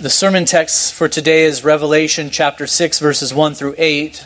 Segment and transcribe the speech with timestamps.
[0.00, 4.24] The sermon text for today is Revelation chapter 6, verses 1 through 8.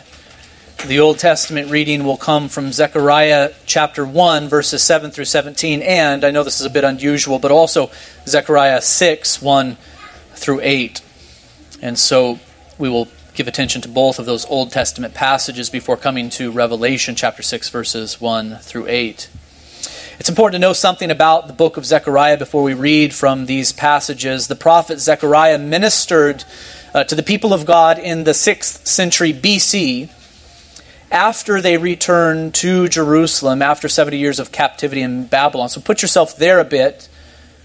[0.85, 6.27] The Old Testament reading will come from Zechariah chapter 1, verses 7 through 17, and
[6.27, 7.91] I know this is a bit unusual, but also
[8.27, 9.79] Zechariah 6, 1
[10.35, 11.01] through 8.
[11.81, 12.39] And so
[12.77, 17.15] we will give attention to both of those Old Testament passages before coming to Revelation
[17.15, 19.31] chapter 6, verses 1 through 8.
[20.23, 23.73] It's important to know something about the book of Zechariah before we read from these
[23.73, 24.47] passages.
[24.47, 26.45] The prophet Zechariah ministered
[26.95, 30.11] uh, to the people of God in the 6th century BC
[31.11, 35.69] after they returned to Jerusalem after 70 years of captivity in Babylon.
[35.69, 37.09] So put yourself there a bit.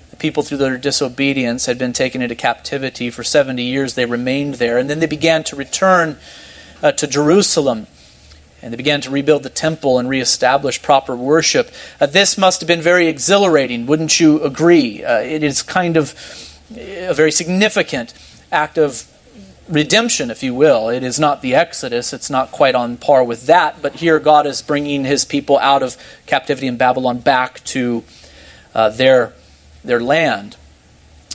[0.10, 3.94] The people, through their disobedience, had been taken into captivity for 70 years.
[3.94, 4.80] They remained there.
[4.80, 6.18] And then they began to return
[6.82, 7.86] uh, to Jerusalem
[8.62, 11.72] and they began to rebuild the temple and reestablish proper worship.
[12.00, 15.04] Uh, this must have been very exhilarating, wouldn't you agree?
[15.04, 16.14] Uh, it is kind of
[16.76, 18.14] a very significant
[18.52, 19.06] act of
[19.70, 20.90] redemption, if you will.
[20.90, 24.48] It is not the Exodus, it's not quite on par with that, but here God
[24.48, 28.04] is bringing his people out of captivity in Babylon back to
[28.74, 29.34] uh, their,
[29.84, 30.56] their land.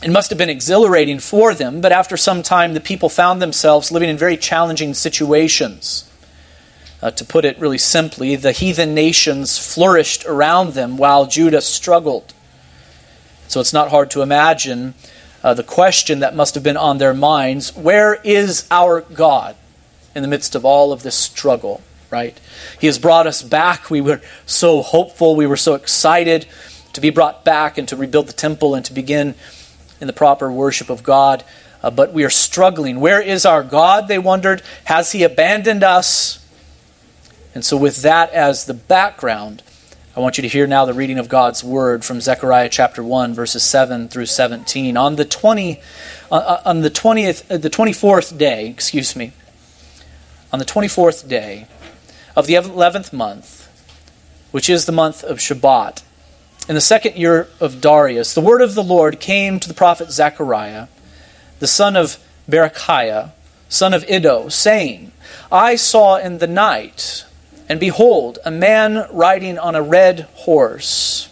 [0.02, 3.92] It must have been exhilarating for them, but after some time, the people found themselves
[3.92, 6.08] living in very challenging situations.
[7.02, 12.32] Uh, to put it really simply, the heathen nations flourished around them while Judah struggled.
[13.48, 14.94] So it's not hard to imagine
[15.42, 19.56] uh, the question that must have been on their minds where is our God
[20.14, 22.38] in the midst of all of this struggle, right?
[22.80, 23.90] He has brought us back.
[23.90, 26.46] We were so hopeful, we were so excited
[26.92, 29.34] to be brought back and to rebuild the temple and to begin
[30.00, 31.42] in the proper worship of God.
[31.82, 33.00] Uh, but we are struggling.
[33.00, 34.06] Where is our God?
[34.06, 34.62] They wondered.
[34.84, 36.41] Has He abandoned us?
[37.54, 39.62] And so, with that as the background,
[40.16, 43.34] I want you to hear now the reading of God's word from Zechariah chapter 1
[43.34, 44.96] verses 7 through 17.
[44.96, 45.80] On the 20
[46.30, 49.32] uh, uh on the 20th uh, the 24th day, excuse me.
[50.52, 51.66] On the 24th day
[52.36, 53.68] of the 11th month,
[54.50, 56.02] which is the month of Shebat,
[56.68, 60.10] in the second year of Darius, the word of the Lord came to the prophet
[60.10, 60.88] Zechariah,
[61.58, 62.18] the son of
[62.48, 63.32] Berechiah,
[63.68, 65.12] son of Iddo, saying,
[65.50, 67.24] I saw in the night
[67.72, 71.30] and behold, a man riding on a red horse.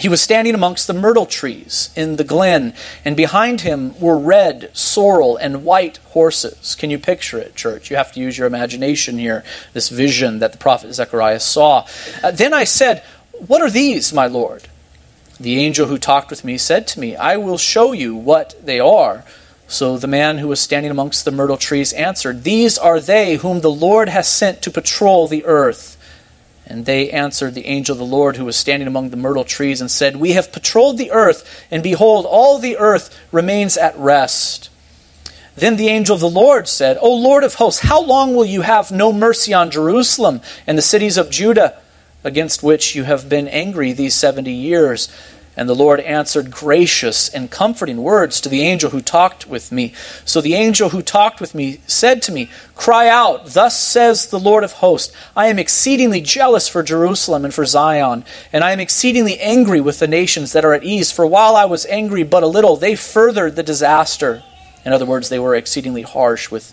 [0.00, 2.72] He was standing amongst the myrtle trees in the glen,
[3.04, 6.74] and behind him were red, sorrel, and white horses.
[6.74, 7.90] Can you picture it, church?
[7.90, 11.86] You have to use your imagination here, this vision that the prophet Zechariah saw.
[12.22, 14.68] Uh, then I said, What are these, my Lord?
[15.38, 18.80] The angel who talked with me said to me, I will show you what they
[18.80, 19.22] are.
[19.72, 23.62] So the man who was standing amongst the myrtle trees answered, These are they whom
[23.62, 25.96] the Lord has sent to patrol the earth.
[26.66, 29.80] And they answered the angel of the Lord who was standing among the myrtle trees
[29.80, 34.68] and said, We have patrolled the earth, and behold, all the earth remains at rest.
[35.56, 38.60] Then the angel of the Lord said, O Lord of hosts, how long will you
[38.60, 41.80] have no mercy on Jerusalem and the cities of Judah,
[42.22, 45.08] against which you have been angry these seventy years?
[45.54, 49.92] And the Lord answered gracious and comforting words to the angel who talked with me.
[50.24, 54.40] So the angel who talked with me said to me, Cry out, thus says the
[54.40, 58.80] Lord of hosts, I am exceedingly jealous for Jerusalem and for Zion, and I am
[58.80, 61.12] exceedingly angry with the nations that are at ease.
[61.12, 64.42] For while I was angry but a little, they furthered the disaster.
[64.86, 66.72] In other words, they were exceedingly harsh with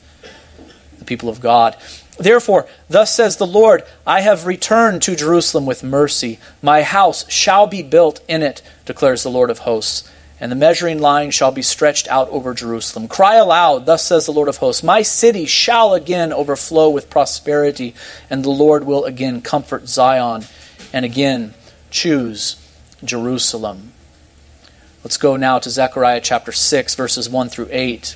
[1.00, 1.75] the people of God.
[2.19, 6.38] Therefore, thus says the Lord I have returned to Jerusalem with mercy.
[6.62, 10.09] My house shall be built in it, declares the Lord of hosts.
[10.41, 13.07] And the measuring line shall be stretched out over Jerusalem.
[13.07, 17.96] Cry aloud, thus says the Lord of hosts My city shall again overflow with prosperity,
[18.30, 20.44] and the Lord will again comfort Zion,
[20.91, 21.53] and again
[21.90, 22.56] choose
[23.03, 23.94] Jerusalem.
[25.03, 28.16] Let's go now to Zechariah chapter 6, verses 1 through 8.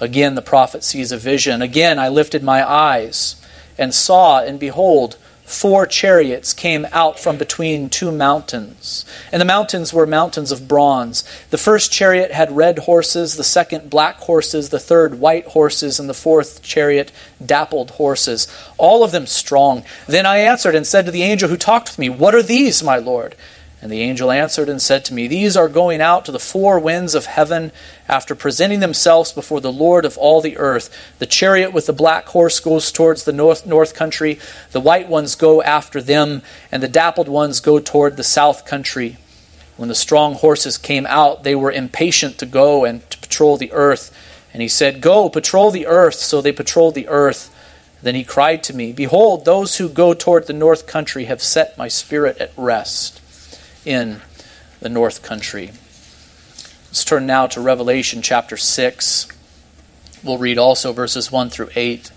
[0.00, 1.62] Again, the prophet sees a vision.
[1.62, 3.36] Again, I lifted my eyes
[3.78, 9.04] and saw, and behold, four chariots came out from between two mountains.
[9.30, 11.24] And the mountains were mountains of bronze.
[11.50, 16.08] The first chariot had red horses, the second black horses, the third white horses, and
[16.08, 17.12] the fourth chariot
[17.44, 19.84] dappled horses, all of them strong.
[20.06, 22.82] Then I answered and said to the angel who talked with me, What are these,
[22.82, 23.36] my Lord?
[23.86, 26.80] And the angel answered and said to me, These are going out to the four
[26.80, 27.70] winds of heaven
[28.08, 30.92] after presenting themselves before the Lord of all the earth.
[31.20, 34.40] The chariot with the black horse goes towards the north, north country,
[34.72, 36.42] the white ones go after them,
[36.72, 39.18] and the dappled ones go toward the south country.
[39.76, 43.70] When the strong horses came out, they were impatient to go and to patrol the
[43.70, 44.12] earth.
[44.52, 46.16] And he said, Go, patrol the earth.
[46.16, 47.54] So they patrolled the earth.
[48.02, 51.78] Then he cried to me, Behold, those who go toward the north country have set
[51.78, 53.20] my spirit at rest
[53.86, 54.20] in
[54.80, 55.70] the North Country.
[56.88, 59.28] Let's turn now to Revelation chapter 6.
[60.22, 62.10] We'll read also verses 1 through 8.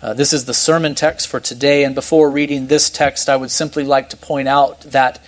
[0.00, 3.50] Uh, this is the sermon text for today, and before reading this text, I would
[3.50, 5.22] simply like to point out that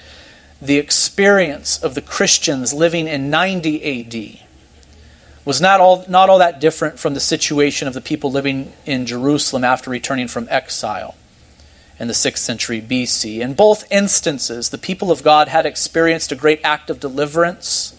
[0.61, 4.47] the experience of the Christians living in 90 AD
[5.45, 9.07] was not all, not all that different from the situation of the people living in
[9.07, 11.15] Jerusalem after returning from exile
[12.01, 13.41] in the 6th century BC.
[13.41, 17.95] In both instances, the people of God had experienced a great act of deliverance.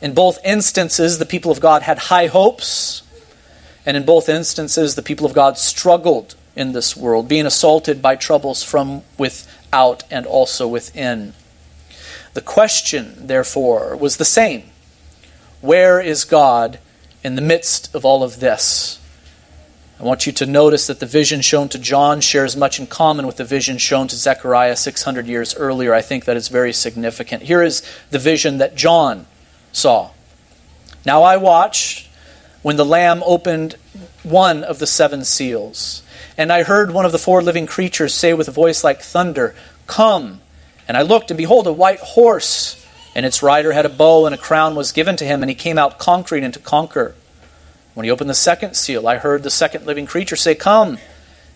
[0.00, 3.02] In both instances, the people of God had high hopes.
[3.84, 8.16] And in both instances, the people of God struggled in this world, being assaulted by
[8.16, 11.34] troubles from without and also within.
[12.32, 14.64] The question, therefore, was the same
[15.60, 16.78] where is God
[17.22, 19.00] in the midst of all of this?
[20.00, 23.26] I want you to notice that the vision shown to John shares much in common
[23.26, 25.92] with the vision shown to Zechariah 600 years earlier.
[25.92, 27.42] I think that is very significant.
[27.42, 29.26] Here is the vision that John
[29.72, 30.10] saw.
[31.04, 32.08] Now I watched
[32.62, 33.74] when the Lamb opened
[34.22, 36.04] one of the seven seals,
[36.36, 39.54] and I heard one of the four living creatures say with a voice like thunder,
[39.88, 40.40] Come!
[40.86, 42.86] And I looked, and behold, a white horse
[43.16, 45.56] and its rider had a bow, and a crown was given to him, and he
[45.56, 47.16] came out conquering and to conquer.
[47.98, 50.98] When he opened the second seal, I heard the second living creature say, Come!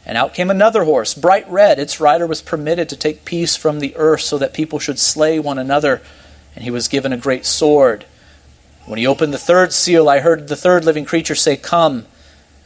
[0.04, 1.78] And out came another horse, bright red.
[1.78, 5.38] Its rider was permitted to take peace from the earth so that people should slay
[5.38, 6.02] one another,
[6.56, 8.06] and he was given a great sword.
[8.86, 12.06] When he opened the third seal, I heard the third living creature say, Come!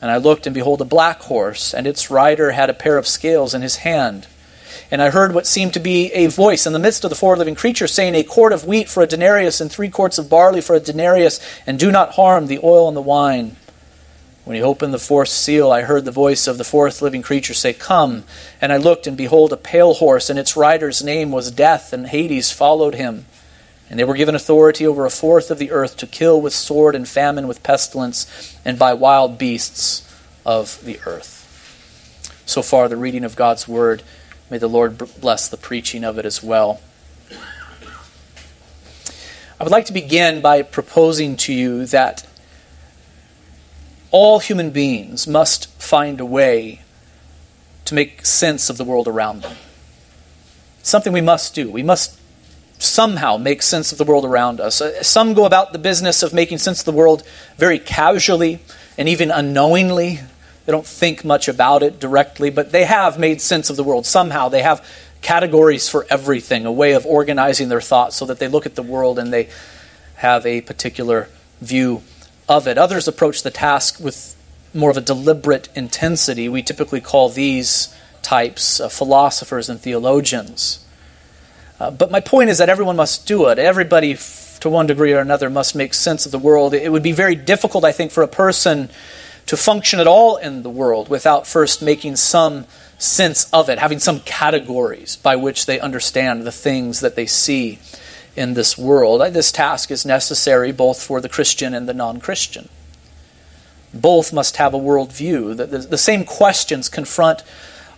[0.01, 3.07] And I looked, and behold, a black horse, and its rider had a pair of
[3.07, 4.27] scales in his hand.
[4.91, 7.37] And I heard what seemed to be a voice in the midst of the four
[7.37, 10.63] living creatures saying, A quart of wheat for a denarius, and three quarts of barley
[10.63, 13.55] for a denarius, and do not harm the oil and the wine.
[14.47, 17.53] When he opened the fourth seal, I heard the voice of the fourth living creature
[17.53, 18.23] say, Come.
[18.61, 22.07] And I looked, and behold, a pale horse, and its rider's name was Death, and
[22.07, 23.27] Hades followed him.
[23.91, 26.95] And they were given authority over a fourth of the earth to kill with sword
[26.95, 30.09] and famine, with pestilence, and by wild beasts
[30.45, 32.41] of the earth.
[32.47, 34.05] So far, the reading of God's word.
[34.49, 36.81] May the Lord bless the preaching of it as well.
[39.59, 42.25] I would like to begin by proposing to you that
[44.11, 46.83] all human beings must find a way
[47.85, 49.57] to make sense of the world around them.
[50.83, 51.69] something we must do.
[51.69, 52.17] We must
[52.79, 54.81] somehow make sense of the world around us.
[54.81, 57.23] Uh, some go about the business of making sense of the world
[57.57, 58.61] very casually
[58.97, 60.21] and even unknowingly.
[60.65, 64.07] They don't think much about it directly, but they have made sense of the world
[64.07, 64.49] somehow.
[64.49, 64.87] They have
[65.23, 68.83] categories for everything, a way of organizing their thoughts so that they look at the
[68.83, 69.49] world and they
[70.17, 71.29] have a particular
[71.61, 72.03] view
[72.49, 72.79] of it.
[72.79, 74.37] Others approach the task with
[74.75, 76.49] more of a deliberate intensity.
[76.49, 80.85] We typically call these types uh, philosophers and theologians.
[81.79, 83.59] Uh, but my point is that everyone must do it.
[83.59, 86.75] Everybody, f- to one degree or another, must make sense of the world.
[86.75, 88.89] It would be very difficult, I think, for a person
[89.47, 92.67] to function at all in the world without first making some
[92.99, 97.79] sense of it, having some categories by which they understand the things that they see
[98.37, 99.21] in this world.
[99.33, 102.69] This task is necessary both for the Christian and the non Christian.
[103.95, 105.57] Both must have a worldview.
[105.57, 107.43] The, the, the same questions confront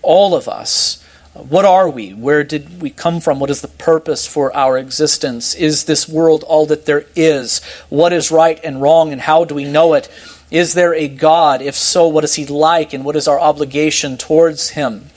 [0.01, 1.03] all of us.
[1.35, 2.15] What are we?
[2.15, 3.39] Where did we come from?
[3.39, 5.55] What is the purpose for our existence?
[5.55, 7.63] Is this world all that there is?
[7.89, 10.09] What is right and wrong, and how do we know it?
[10.51, 11.61] Is there a God?
[11.63, 15.11] If so, what is he like and what is our obligation towards him?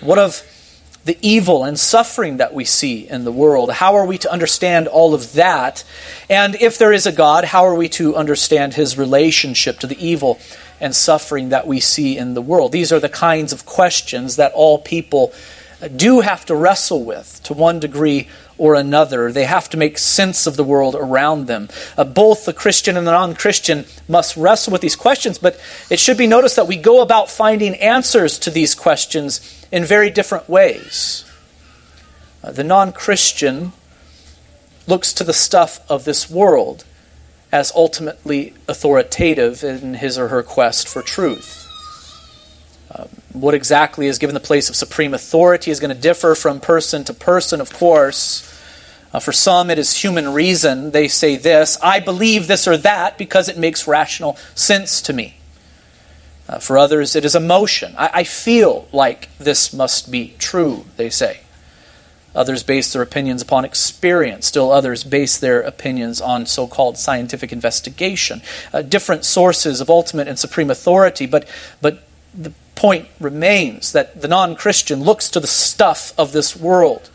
[0.00, 0.42] What of
[1.08, 3.72] the evil and suffering that we see in the world?
[3.72, 5.82] How are we to understand all of that?
[6.28, 9.98] And if there is a God, how are we to understand his relationship to the
[10.06, 10.38] evil
[10.82, 12.72] and suffering that we see in the world?
[12.72, 15.32] These are the kinds of questions that all people
[15.96, 19.32] do have to wrestle with to one degree or another.
[19.32, 21.68] They have to make sense of the world around them.
[21.96, 25.98] Uh, both the Christian and the non Christian must wrestle with these questions, but it
[25.98, 30.48] should be noticed that we go about finding answers to these questions in very different
[30.48, 31.24] ways.
[32.42, 33.72] Uh, the non Christian
[34.86, 36.84] looks to the stuff of this world
[37.50, 41.57] as ultimately authoritative in his or her quest for truth.
[42.90, 46.58] Uh, what exactly is given the place of supreme authority is going to differ from
[46.60, 48.44] person to person, of course.
[49.12, 50.90] Uh, for some, it is human reason.
[50.90, 55.36] They say this I believe this or that because it makes rational sense to me.
[56.48, 57.94] Uh, for others, it is emotion.
[57.98, 61.40] I, I feel like this must be true, they say.
[62.34, 64.46] Others base their opinions upon experience.
[64.46, 68.42] Still others base their opinions on so called scientific investigation.
[68.72, 71.46] Uh, different sources of ultimate and supreme authority, but,
[71.82, 72.04] but
[72.34, 77.10] the point remains that the non Christian looks to the stuff of this world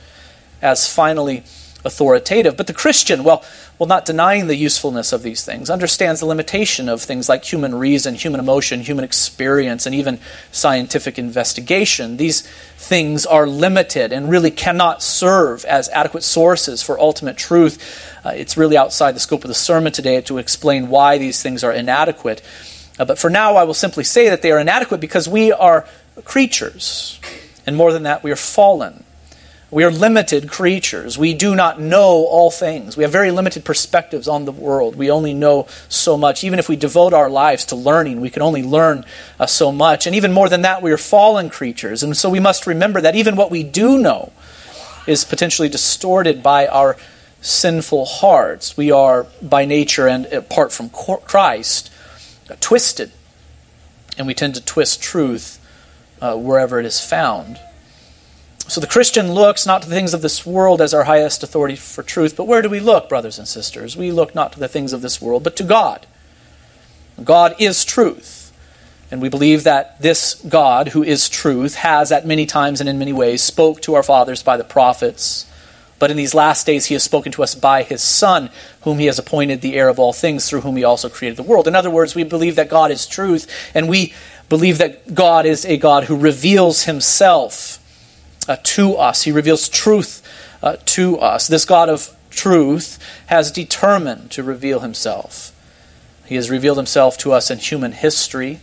[0.62, 1.44] as finally
[1.86, 2.58] authoritative.
[2.58, 3.44] But the Christian, well,
[3.80, 7.76] well, not denying the usefulness of these things, understands the limitation of things like human
[7.76, 10.20] reason, human emotion, human experience, and even
[10.52, 12.18] scientific investigation.
[12.18, 12.42] These
[12.78, 18.06] things are limited and really cannot serve as adequate sources for ultimate truth.
[18.26, 21.64] Uh, it's really outside the scope of the sermon today to explain why these things
[21.64, 22.42] are inadequate.
[23.00, 25.88] Uh, but for now, I will simply say that they are inadequate because we are
[26.24, 27.20] creatures.
[27.66, 29.04] And more than that, we are fallen.
[29.72, 31.18] We are limited creatures.
[31.18, 32.96] We do not know all things.
[32.96, 34.96] We have very limited perspectives on the world.
[34.96, 36.44] We only know so much.
[36.44, 39.04] Even if we devote our lives to learning, we can only learn
[39.40, 40.06] uh, so much.
[40.06, 42.04] And even more than that, we are fallen creatures.
[42.04, 44.32] And so we must remember that even what we do know
[45.08, 46.96] is potentially distorted by our
[47.42, 48.78] sinful hearts.
[48.78, 51.90] We are, by nature and apart from Christ,
[52.60, 53.12] twisted.
[54.18, 55.60] And we tend to twist truth
[56.22, 57.60] uh, wherever it is found.
[58.68, 61.76] So the Christian looks not to the things of this world as our highest authority
[61.76, 63.98] for truth, but where do we look, brothers and sisters?
[63.98, 66.06] We look not to the things of this world, but to God.
[67.22, 68.54] God is truth.
[69.12, 72.98] And we believe that this God, who is truth, has at many times and in
[72.98, 75.46] many ways spoke to our fathers by the prophets.
[76.04, 78.50] But in these last days, he has spoken to us by his Son,
[78.82, 81.44] whom he has appointed the heir of all things, through whom he also created the
[81.44, 81.66] world.
[81.66, 84.14] In other words, we believe that God is truth, and we
[84.50, 87.80] believe that God is a God who reveals himself
[88.50, 89.24] uh, to us.
[89.24, 90.22] He reveals truth
[90.62, 91.48] uh, to us.
[91.48, 95.54] This God of truth has determined to reveal himself.
[96.26, 98.60] He has revealed himself to us in human history.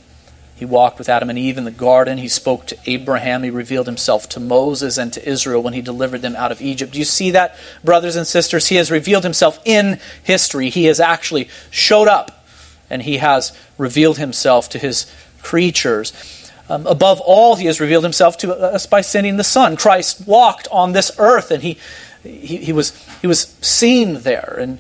[0.60, 2.18] He walked with Adam and Eve in the garden.
[2.18, 3.42] He spoke to Abraham.
[3.42, 6.92] He revealed himself to Moses and to Israel when he delivered them out of Egypt.
[6.92, 8.66] Do you see that, brothers and sisters?
[8.66, 10.68] He has revealed himself in history.
[10.68, 12.44] He has actually showed up
[12.90, 16.12] and he has revealed himself to his creatures.
[16.68, 19.78] Um, above all, he has revealed himself to us by sending the Son.
[19.78, 21.78] Christ walked on this earth, and he,
[22.22, 22.90] he, he, was,
[23.22, 24.78] he was seen there, and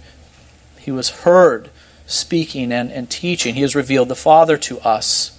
[0.78, 1.70] he was heard
[2.06, 3.54] speaking and, and teaching.
[3.54, 5.36] He has revealed the Father to us.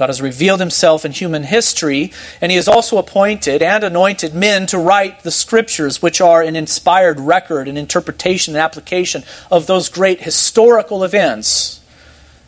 [0.00, 4.64] God has revealed himself in human history, and he has also appointed and anointed men
[4.68, 9.90] to write the scriptures, which are an inspired record and interpretation and application of those
[9.90, 11.80] great historical events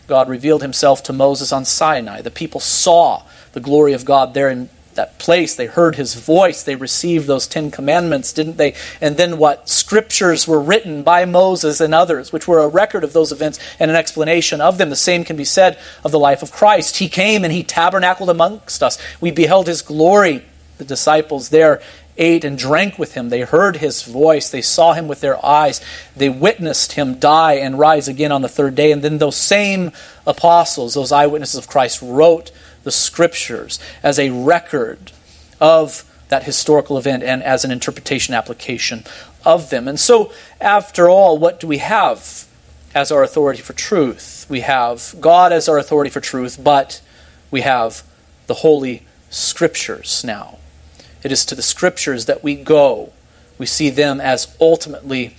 [0.06, 2.23] God revealed himself to Moses on Sinai.
[2.23, 5.55] The people saw the glory of God there in that place.
[5.55, 6.63] They heard his voice.
[6.63, 8.75] They received those Ten Commandments, didn't they?
[9.01, 9.69] And then what?
[9.69, 13.91] Scriptures were written by Moses and others, which were a record of those events and
[13.91, 14.91] an explanation of them.
[14.91, 16.99] The same can be said of the life of Christ.
[16.99, 18.99] He came and he tabernacled amongst us.
[19.21, 20.45] We beheld his glory.
[20.79, 21.81] The disciples there
[22.19, 23.29] ate and drank with him.
[23.29, 24.51] They heard his voice.
[24.51, 25.81] They saw him with their eyes.
[26.17, 28.93] They witnessed him die and rise again on the third day.
[28.93, 29.93] And then those same
[30.27, 32.51] apostles, those eyewitnesses of Christ, wrote
[32.83, 35.12] the scriptures as a record
[35.61, 39.05] of that historical event and as an interpretation application
[39.45, 39.87] of them.
[39.87, 42.47] And so, after all, what do we have
[42.95, 44.47] as our authority for truth?
[44.49, 47.03] We have God as our authority for truth, but
[47.51, 48.03] we have
[48.47, 50.59] the Holy Scriptures now.
[51.23, 53.12] It is to the Scriptures that we go.
[53.59, 55.37] We see them as ultimately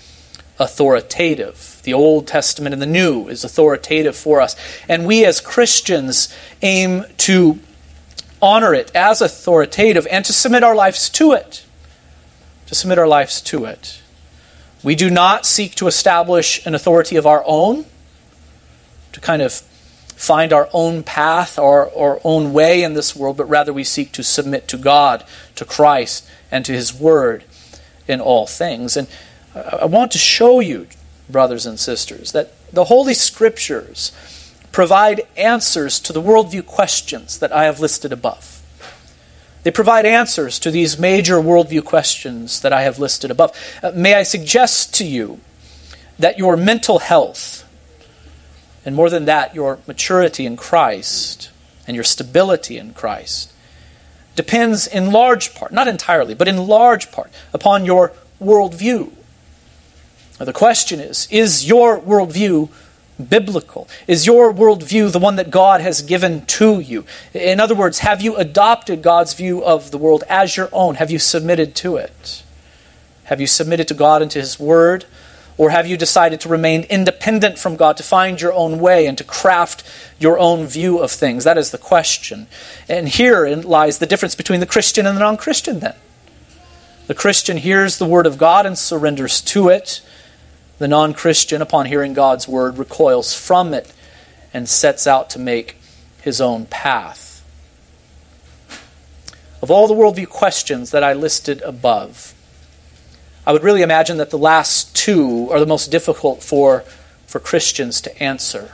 [0.60, 1.73] authoritative.
[1.84, 4.56] The Old Testament and the New is authoritative for us.
[4.90, 7.60] And we as Christians aim to
[8.42, 11.66] honor it as authoritative and to submit our lives to it.
[12.68, 14.02] To submit our lives to it.
[14.84, 17.86] We do not seek to establish an authority of our own,
[19.14, 23.50] to kind of find our own path or our own way in this world, but
[23.50, 25.24] rather we seek to submit to God,
[25.56, 27.44] to Christ, and to His Word
[28.08, 28.98] in all things.
[28.98, 29.08] And
[29.56, 30.88] I want to show you,
[31.34, 34.14] brothers and sisters, that the Holy Scriptures
[34.72, 38.62] provide answers to the worldview questions that I have listed above.
[39.64, 43.52] They provide answers to these major worldview questions that I have listed above.
[43.82, 45.40] Uh, may I suggest to you
[46.20, 47.68] that your mental health,
[48.86, 51.50] and more than that, your maturity in Christ
[51.88, 53.52] and your stability in Christ
[54.36, 58.12] depends in large part, not entirely, but in large part, upon your
[58.42, 59.12] worldview.
[60.40, 62.70] Now, the question is is your worldview
[63.30, 63.88] biblical?
[64.08, 67.06] Is your worldview the one that God has given to you?
[67.34, 70.96] In other words, have you adopted God's view of the world as your own?
[70.96, 72.44] Have you submitted to it?
[73.26, 75.06] Have you submitted to God and to His Word?
[75.56, 79.16] Or have you decided to remain independent from God, to find your own way and
[79.20, 79.84] to craft
[80.18, 81.44] your own view of things?
[81.44, 82.48] That is the question.
[82.90, 85.96] And here lies the difference between the Christian and the non Christian, then.
[87.06, 90.02] The Christian hears the word of God and surrenders to it.
[90.80, 93.92] The non Christian, upon hearing God's word, recoils from it
[94.54, 95.78] and sets out to make
[96.22, 97.44] his own path.
[99.62, 102.34] Of all the worldview questions that I listed above,
[103.46, 106.82] I would really imagine that the last two are the most difficult for,
[107.28, 108.72] for Christians to answer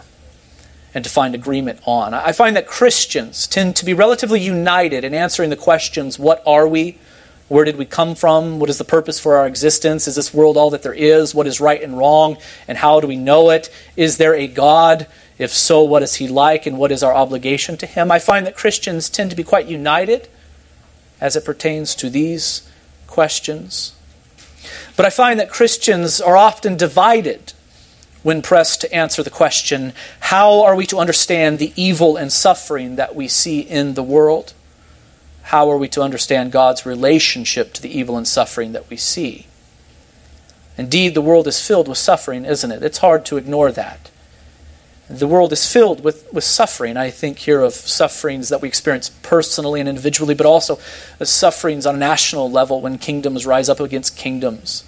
[0.93, 2.13] and to find agreement on.
[2.13, 6.67] I find that Christians tend to be relatively united in answering the questions what are
[6.67, 6.97] we?
[7.49, 8.59] Where did we come from?
[8.59, 10.07] What is the purpose for our existence?
[10.07, 11.35] Is this world all that there is?
[11.35, 12.37] What is right and wrong?
[12.67, 13.69] And how do we know it?
[13.97, 15.07] Is there a God?
[15.39, 18.11] If so, what is he like and what is our obligation to him?
[18.11, 20.29] I find that Christians tend to be quite united
[21.19, 22.69] as it pertains to these
[23.07, 23.93] questions.
[24.95, 27.53] But I find that Christians are often divided
[28.21, 32.97] when pressed to answer the question how are we to understand the evil and suffering
[32.97, 34.53] that we see in the world?
[35.49, 39.47] How are we to understand God's relationship to the evil and suffering that we see?
[40.77, 42.83] Indeed, the world is filled with suffering, isn't it?
[42.83, 44.11] It's hard to ignore that.
[45.09, 46.97] The world is filled with, with suffering.
[46.97, 50.77] I think here of sufferings that we experience personally and individually, but also
[51.23, 54.83] sufferings on a national level when kingdoms rise up against kingdoms.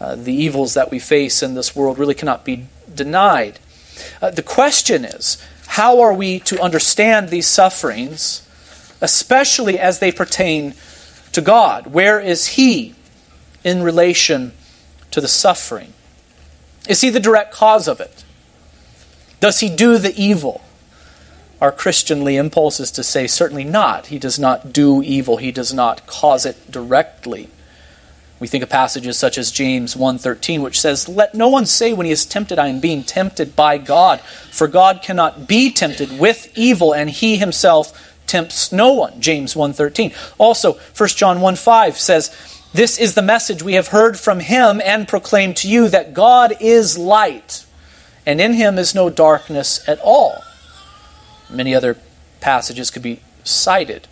[0.00, 3.58] Uh, the evils that we face in this world really cannot be denied.
[4.22, 5.36] Uh, the question is
[5.66, 8.48] how are we to understand these sufferings,
[9.04, 10.74] especially as they pertain
[11.32, 11.88] to God?
[11.88, 12.94] Where is He
[13.62, 14.52] in relation
[15.10, 15.92] to the suffering?
[16.88, 18.24] Is He the direct cause of it?
[19.44, 20.62] Does he do the evil?
[21.60, 24.06] Our Christianly impulse is to say, certainly not.
[24.06, 27.50] He does not do evil, he does not cause it directly.
[28.40, 32.06] We think of passages such as James 1:13 which says, "Let no one say when
[32.06, 34.20] he is tempted I am being tempted by God,
[34.50, 37.92] for God cannot be tempted with evil and he himself
[38.34, 40.12] tempts no one." James 1:13.
[40.38, 42.30] Also, 1 John 1:5 says,
[42.72, 46.56] "This is the message we have heard from him and proclaimed to you that God
[46.60, 47.64] is light
[48.26, 50.42] and in him is no darkness at all.
[51.50, 51.96] Many other
[52.40, 54.08] passages could be cited.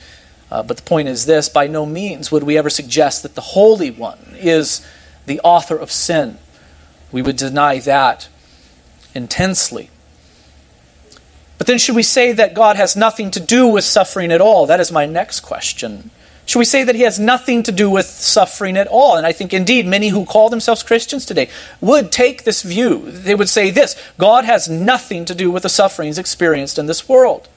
[0.50, 3.41] Uh, but the point is this by no means would we ever suggest that the
[3.41, 4.87] Holy One is
[5.25, 6.38] the author of sin.
[7.11, 8.29] We would deny that
[9.14, 9.91] intensely.
[11.62, 14.66] But then, should we say that God has nothing to do with suffering at all?
[14.66, 16.11] That is my next question.
[16.44, 19.16] Should we say that he has nothing to do with suffering at all?
[19.16, 21.48] And I think indeed many who call themselves Christians today
[21.81, 23.09] would take this view.
[23.09, 27.09] They would say this God has nothing to do with the sufferings experienced in this
[27.09, 27.48] world.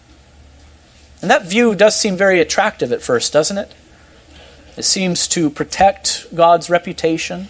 [1.23, 3.73] And that view does seem very attractive at first, doesn't it?
[4.77, 7.49] It seems to protect God's reputation.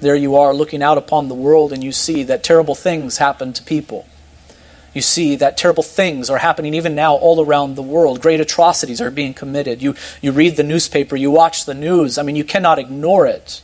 [0.00, 3.52] There you are looking out upon the world and you see that terrible things happen
[3.52, 4.06] to people
[4.92, 8.20] you see that terrible things are happening even now all around the world.
[8.20, 9.80] Great atrocities are being committed.
[9.80, 12.18] You, you read the newspaper, you watch the news.
[12.18, 13.62] I mean, you cannot ignore it.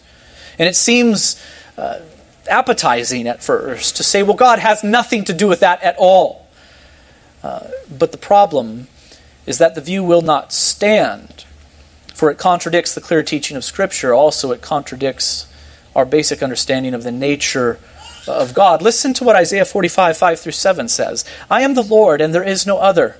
[0.58, 1.42] And it seems
[1.76, 2.00] uh,
[2.48, 6.46] appetizing at first to say, well, God has nothing to do with that at all.
[7.42, 8.88] Uh, but the problem
[9.46, 11.44] is that the view will not stand,
[12.14, 14.14] for it contradicts the clear teaching of Scripture.
[14.14, 15.46] Also, it contradicts
[15.94, 17.78] our basic understanding of the nature
[18.28, 18.82] of God.
[18.82, 22.42] Listen to what Isaiah 45, 5 through 7 says I am the Lord, and there
[22.42, 23.16] is no other.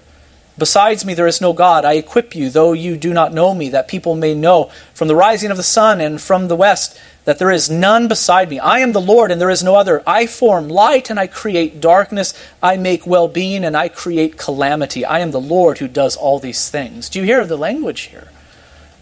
[0.59, 1.85] Besides me, there is no God.
[1.85, 5.17] I equip you, though you do not know me, that people may know from the
[5.17, 8.59] rising of the sun and from the west that there is none beside me.
[8.59, 10.03] I am the Lord, and there is no other.
[10.07, 12.33] I form light, and I create darkness.
[12.63, 15.05] I make well being, and I create calamity.
[15.05, 17.11] I am the Lord who does all these things.
[17.11, 18.29] Do you hear the language here?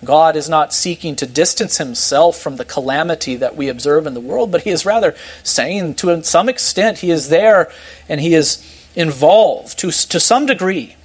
[0.05, 4.21] God is not seeking to distance himself from the calamity that we observe in the
[4.21, 7.71] world, but he is rather saying to some extent he is there
[8.09, 8.63] and he is
[8.95, 10.97] involved to, to some degree.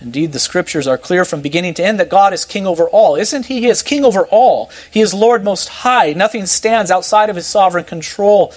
[0.00, 3.14] Indeed, the scriptures are clear from beginning to end that God is king over all.
[3.14, 3.60] Isn't he?
[3.60, 4.68] He is king over all.
[4.90, 6.12] He is Lord most high.
[6.12, 8.52] Nothing stands outside of his sovereign control.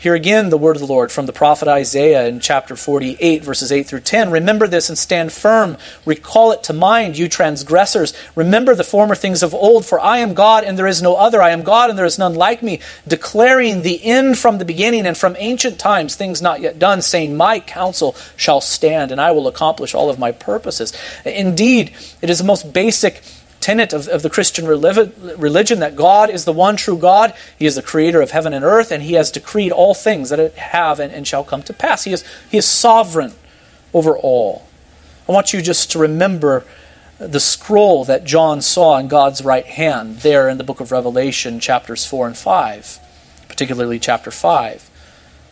[0.00, 3.70] Here again, the word of the Lord from the prophet Isaiah in chapter 48, verses
[3.70, 4.30] 8 through 10.
[4.30, 5.76] Remember this and stand firm.
[6.06, 8.14] Recall it to mind, you transgressors.
[8.34, 11.42] Remember the former things of old, for I am God and there is no other.
[11.42, 15.04] I am God and there is none like me, declaring the end from the beginning
[15.04, 19.32] and from ancient times, things not yet done, saying, My counsel shall stand and I
[19.32, 20.94] will accomplish all of my purposes.
[21.26, 23.20] Indeed, it is the most basic
[23.60, 27.34] tenet of, of the Christian religion that God is the one true God.
[27.58, 30.54] He is the creator of heaven and earth, and He has decreed all things that
[30.54, 32.04] have and, and shall come to pass.
[32.04, 33.34] He is, he is sovereign
[33.92, 34.66] over all.
[35.28, 36.64] I want you just to remember
[37.18, 41.60] the scroll that John saw in God's right hand there in the book of Revelation,
[41.60, 42.98] chapters 4 and 5,
[43.46, 44.90] particularly chapter 5.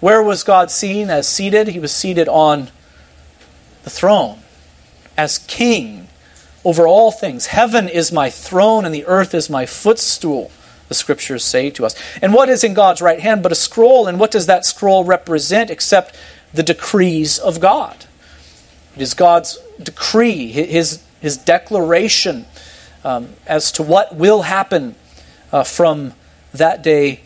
[0.00, 1.68] Where was God seen as seated?
[1.68, 2.70] He was seated on
[3.84, 4.38] the throne
[5.16, 6.07] as king
[6.64, 7.46] over all things.
[7.46, 10.50] Heaven is my throne and the earth is my footstool,
[10.88, 11.94] the scriptures say to us.
[12.20, 14.06] And what is in God's right hand but a scroll?
[14.06, 16.16] And what does that scroll represent except
[16.52, 18.06] the decrees of God?
[18.96, 22.46] It is God's decree, his, his declaration
[23.04, 24.96] um, as to what will happen
[25.52, 26.14] uh, from
[26.52, 27.20] that day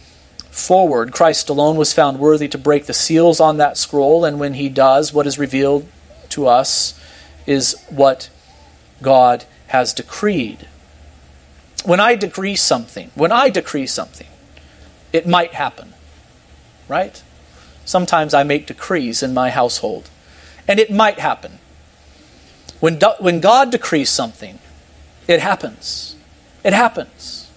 [0.53, 4.55] forward, Christ alone was found worthy to break the seals on that scroll, and when
[4.55, 5.89] he does, what is revealed
[6.29, 6.99] to us
[7.47, 8.29] is what
[9.03, 10.67] God has decreed.
[11.85, 14.29] When I decree something, when I decree something,
[15.13, 15.95] it might happen,
[16.89, 17.23] right?
[17.85, 20.09] Sometimes I make decrees in my household,
[20.69, 21.59] and it might happen.
[22.81, 24.59] When, when God decrees something,
[25.27, 26.17] it happens.
[26.65, 27.51] It happens.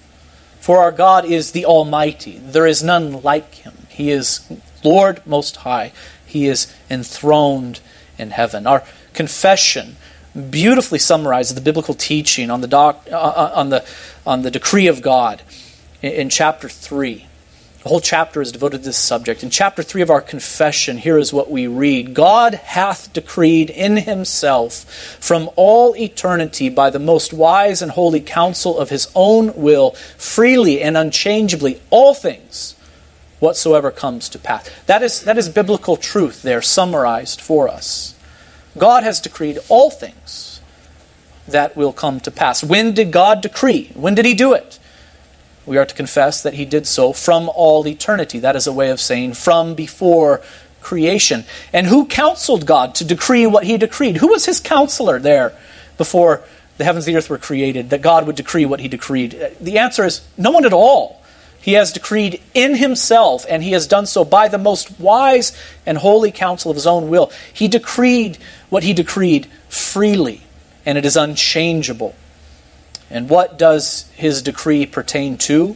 [0.60, 2.40] For our God is the Almighty.
[2.40, 3.74] There is none like him.
[3.90, 4.42] He is
[4.84, 5.92] Lord Most High.
[6.26, 7.80] He is enthroned
[8.18, 8.66] in heaven.
[8.66, 9.96] Our confession
[10.36, 13.86] beautifully summarizes the biblical teaching on the, doc, uh, uh on the,
[14.26, 15.42] on the decree of God
[16.02, 17.26] in, in chapter 3.
[17.86, 19.44] The whole chapter is devoted to this subject.
[19.44, 23.98] In chapter 3 of our confession, here is what we read God hath decreed in
[23.98, 24.74] himself
[25.20, 30.82] from all eternity by the most wise and holy counsel of his own will, freely
[30.82, 32.76] and unchangeably, all things
[33.40, 34.68] whatsoever comes to pass.
[34.88, 38.15] That is, that is biblical truth there, summarized for us.
[38.78, 40.62] God has decreed all things
[41.48, 42.64] that will come to pass.
[42.64, 43.92] When did God decree?
[43.94, 44.80] When did he do it?
[45.66, 48.40] we are to confess that he did so from all eternity.
[48.40, 50.42] That is a way of saying from before
[50.82, 51.46] creation.
[51.74, 54.18] And who counseled God to decree what he decreed?
[54.18, 55.58] Who was his counselor there
[55.98, 56.44] before
[56.78, 59.56] the heavens and the earth were created, that God would decree what he decreed?
[59.60, 61.22] The answer is no one at all.
[61.66, 65.52] He has decreed in himself, and he has done so by the most wise
[65.84, 67.32] and holy counsel of his own will.
[67.52, 68.38] He decreed
[68.70, 70.44] what he decreed freely,
[70.86, 72.14] and it is unchangeable.
[73.10, 75.76] And what does his decree pertain to?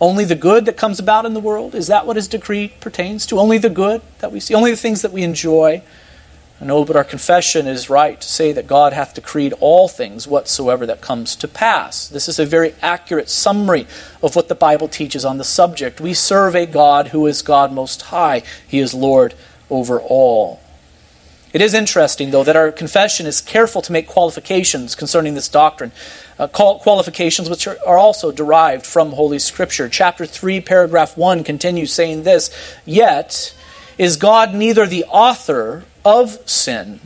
[0.00, 1.74] Only the good that comes about in the world?
[1.74, 3.40] Is that what his decree pertains to?
[3.40, 4.54] Only the good that we see?
[4.54, 5.82] Only the things that we enjoy?
[6.60, 10.26] I know, but our confession is right to say that God hath decreed all things
[10.26, 12.08] whatsoever that comes to pass.
[12.08, 13.86] This is a very accurate summary
[14.22, 16.00] of what the Bible teaches on the subject.
[16.00, 19.34] We serve a God who is God Most High, He is Lord
[19.68, 20.60] over all.
[21.52, 25.92] It is interesting, though, that our confession is careful to make qualifications concerning this doctrine.
[26.38, 29.88] Uh, qualifications which are, are also derived from Holy Scripture.
[29.90, 32.50] Chapter 3, paragraph 1 continues saying this
[32.86, 33.54] Yet
[33.98, 37.00] is God neither the author of sin,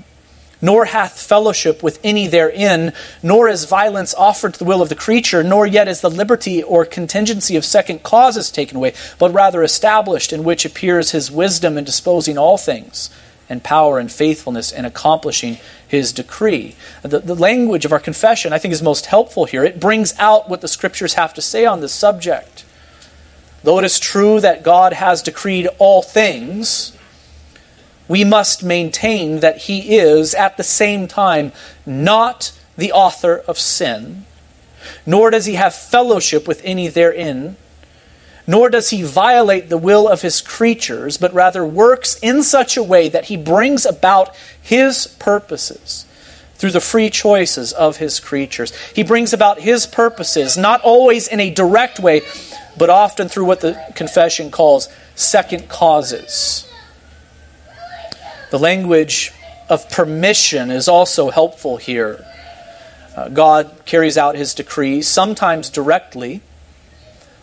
[0.61, 4.95] nor hath fellowship with any therein, nor is violence offered to the will of the
[4.95, 9.63] creature, nor yet is the liberty or contingency of second causes taken away, but rather
[9.63, 13.09] established, in which appears his wisdom in disposing all things
[13.49, 15.57] and power and faithfulness in accomplishing
[15.89, 16.77] his decree.
[17.03, 19.65] The, the language of our confession, I think, is most helpful here.
[19.65, 22.67] It brings out what the scriptures have to say on this subject.
[23.65, 26.97] Though it is true that God has decreed all things,
[28.11, 31.53] we must maintain that he is, at the same time,
[31.87, 34.27] not the author of sin,
[35.07, 37.57] nor does he have fellowship with any therein
[38.51, 42.83] nor does he violate the will of his creatures, but rather works in such a
[42.83, 46.05] way that he brings about his purposes
[46.57, 48.75] through the free choices of his creatures.
[48.93, 52.23] He brings about his purposes, not always in a direct way,
[52.77, 56.70] but often through what the confession calls second causes.
[58.51, 59.33] The language
[59.69, 62.25] of permission is also helpful here.
[63.17, 66.43] Uh, God carries out his decrees, sometimes directly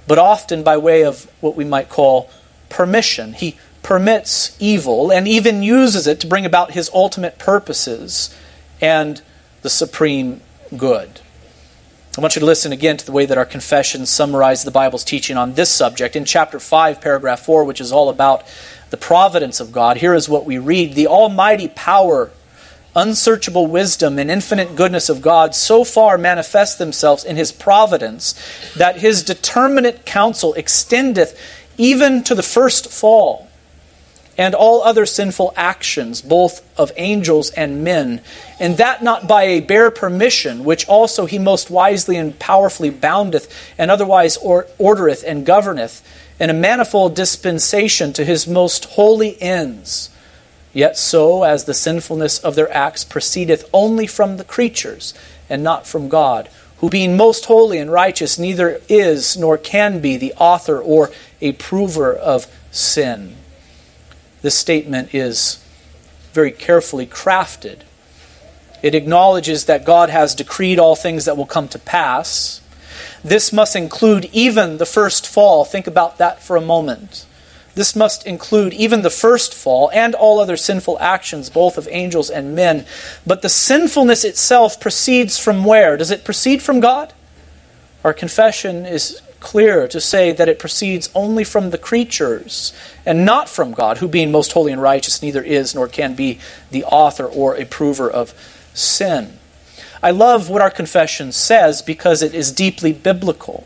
[0.08, 2.30] but often by way of what we might call
[2.70, 3.34] permission.
[3.34, 8.36] He permits evil and even uses it to bring about his ultimate purposes
[8.82, 9.22] and
[9.62, 10.42] the supreme
[10.76, 11.20] good.
[12.18, 15.04] I want you to listen again to the way that our confessions summarize the Bible's
[15.04, 16.16] teaching on this subject.
[16.16, 18.44] In chapter 5, paragraph 4, which is all about
[18.90, 22.32] the providence of God, here is what we read The almighty power
[22.96, 28.34] unsearchable wisdom and infinite goodness of God so far manifest themselves in his providence
[28.76, 31.40] that his determinate counsel extendeth
[31.78, 33.47] even to the first fall
[34.38, 38.22] and all other sinful actions, both of angels and men,
[38.60, 43.52] and that not by a bare permission, which also he most wisely and powerfully boundeth,
[43.78, 46.02] and otherwise or- ordereth and governeth,
[46.40, 50.12] in a manifold dispensation to his most holy ends
[50.78, 55.16] Yet so, as the sinfulness of their acts proceedeth only from the creatures,
[55.50, 60.18] and not from God, who being most holy and righteous neither is nor can be
[60.18, 61.10] the author or
[61.42, 63.36] a prover of sin.
[64.48, 65.62] This statement is
[66.32, 67.80] very carefully crafted.
[68.82, 72.62] It acknowledges that God has decreed all things that will come to pass.
[73.26, 75.66] This must include even the first fall.
[75.66, 77.26] Think about that for a moment.
[77.76, 82.30] This must include even the first fall and all other sinful actions, both of angels
[82.30, 82.86] and men.
[83.26, 85.98] But the sinfulness itself proceeds from where?
[85.98, 87.12] Does it proceed from God?
[88.02, 92.74] Our confession is clear to say that it proceeds only from the creatures
[93.06, 96.38] and not from God, who being most holy and righteous neither is nor can be
[96.70, 98.34] the author or approver of
[98.74, 99.40] sin.
[100.04, 103.66] I love what our confession says because it is deeply biblical.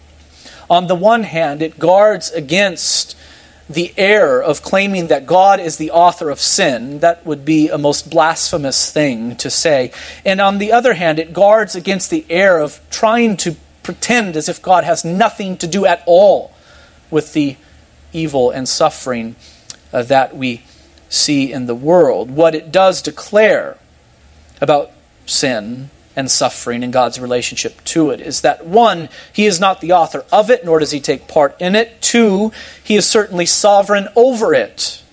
[0.69, 3.17] On the one hand, it guards against
[3.67, 6.99] the error of claiming that God is the author of sin.
[6.99, 9.91] That would be a most blasphemous thing to say.
[10.23, 14.47] And on the other hand, it guards against the error of trying to pretend as
[14.47, 16.53] if God has nothing to do at all
[17.09, 17.57] with the
[18.13, 19.35] evil and suffering
[19.93, 20.63] uh, that we
[21.09, 22.31] see in the world.
[22.31, 23.77] What it does declare
[24.59, 24.91] about
[25.25, 29.93] sin and suffering and God's relationship to it is that one, He is not the
[29.93, 32.01] author of it, nor does He take part in it.
[32.01, 32.51] Two,
[32.83, 35.03] He is certainly sovereign over it,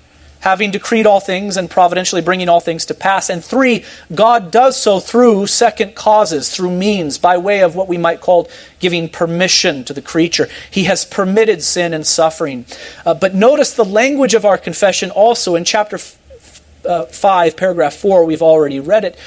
[0.41, 3.29] having decreed all things and providentially bringing all things to pass.
[3.29, 7.99] And three, God does so through second causes, through means, by way of what we
[7.99, 8.49] might call
[8.79, 10.49] giving permission to the creature.
[10.71, 12.67] He has permitted sin and suffering.
[13.05, 17.95] Uh, but notice the language of our confession also in chapter f- uh, 5, paragraph
[17.95, 19.19] 4, we've already read it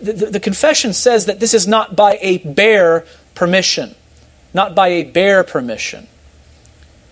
[0.00, 3.04] the, the confession says that this is not by a bare
[3.34, 3.94] permission.
[4.52, 6.08] Not by a bare permission.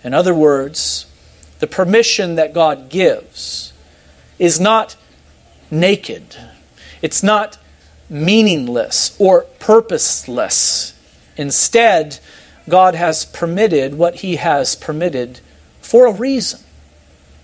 [0.03, 1.05] In other words,
[1.59, 3.73] the permission that God gives
[4.37, 4.95] is not
[5.69, 6.35] naked.
[7.01, 7.57] It's not
[8.09, 10.93] meaningless or purposeless.
[11.37, 12.19] Instead,
[12.67, 15.41] God has permitted what He has permitted
[15.81, 16.61] for a reason.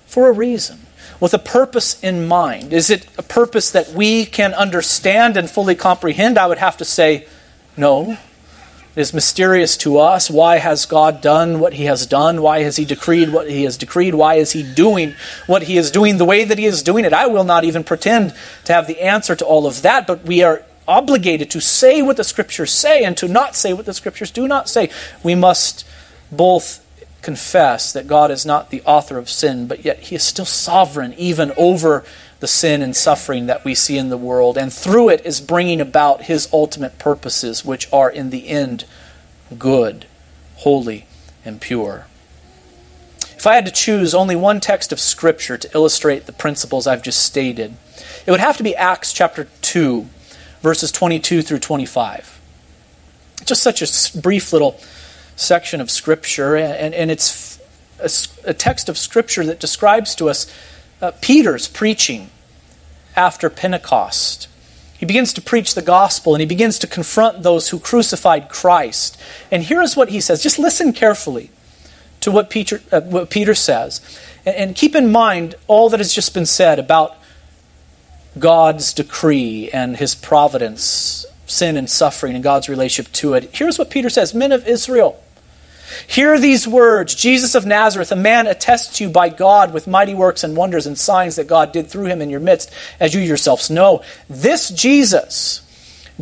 [0.08, 0.86] For a reason
[1.19, 2.73] with a purpose in mind.
[2.73, 6.38] Is it a purpose that we can understand and fully comprehend?
[6.38, 7.28] I would have to say
[7.78, 8.17] no.
[8.95, 10.29] Is mysterious to us.
[10.29, 12.41] Why has God done what He has done?
[12.41, 14.15] Why has He decreed what He has decreed?
[14.15, 15.15] Why is He doing
[15.47, 17.12] what He is doing the way that He is doing it?
[17.12, 20.43] I will not even pretend to have the answer to all of that, but we
[20.43, 24.31] are obligated to say what the Scriptures say and to not say what the Scriptures
[24.31, 24.89] do not say.
[25.23, 25.86] We must
[26.31, 26.81] both
[27.21, 31.13] confess that God is not the author of sin, but yet He is still sovereign
[31.17, 32.05] even over
[32.39, 35.82] the sin and suffering that we see in the world, and through it is bringing
[35.82, 38.86] about His ultimate purposes, which are in the end
[39.58, 40.06] good,
[40.58, 41.08] holy,
[41.43, 42.08] and pure.
[43.38, 47.04] If I had to choose only one text of Scripture to illustrate the principles I've
[47.04, 47.76] just stated,
[48.26, 50.08] it would have to be Acts chapter 2,
[50.62, 52.41] verses 22 through 25.
[53.45, 54.80] Just such a brief little
[55.36, 57.60] section of Scripture, and, and it's
[58.00, 60.52] a, a, text of Scripture that describes to us
[61.01, 62.29] uh, Peter's preaching
[63.15, 64.47] after Pentecost.
[64.97, 69.19] He begins to preach the gospel and he begins to confront those who crucified Christ.
[69.51, 70.41] And here is what he says.
[70.41, 71.51] Just listen carefully
[72.21, 74.01] to what Peter, uh, what Peter says.
[74.45, 77.17] And, and keep in mind all that has just been said about
[78.39, 83.49] God's decree and his providence, sin and suffering, and God's relationship to it.
[83.53, 85.21] Here's what Peter says Men of Israel,
[86.08, 90.13] Hear these words Jesus of Nazareth, a man attested to you by God with mighty
[90.13, 93.21] works and wonders and signs that God did through him in your midst, as you
[93.21, 94.04] yourselves know.
[94.30, 95.62] This Jesus,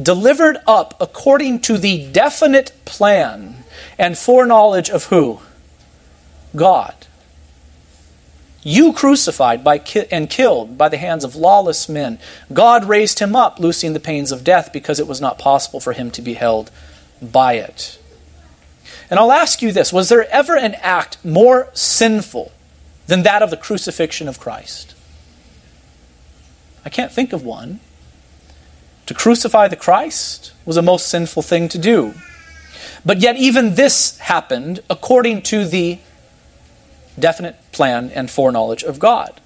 [0.02, 3.64] delivered up according to the definite plan
[3.98, 5.40] and foreknowledge of who?
[6.56, 6.96] God.
[8.64, 12.18] You crucified by ki- and killed by the hands of lawless men.
[12.54, 15.92] God raised him up, loosing the pains of death, because it was not possible for
[15.92, 16.72] him to be held
[17.22, 18.00] by it.
[19.14, 22.52] And I'll ask you this Was there ever an act more sinful
[23.06, 24.96] than that of the crucifixion of Christ?
[26.84, 27.80] I can't think of one.
[29.06, 32.16] To crucify the Christ was a most sinful thing to do.
[33.06, 36.00] But yet, even this happened according to the
[37.20, 39.40] definite plan and foreknowledge of God.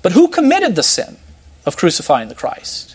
[0.00, 1.16] But who committed the sin
[1.66, 2.94] of crucifying the Christ?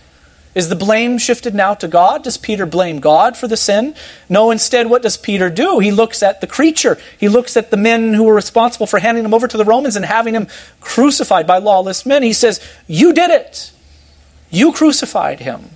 [0.55, 2.23] Is the blame shifted now to God?
[2.23, 3.95] Does Peter blame God for the sin?
[4.29, 5.79] No, instead, what does Peter do?
[5.79, 6.99] He looks at the creature.
[7.17, 9.95] He looks at the men who were responsible for handing him over to the Romans
[9.95, 10.47] and having him
[10.79, 12.21] crucified by lawless men.
[12.21, 13.71] He says, You did it.
[14.51, 15.71] You crucified him.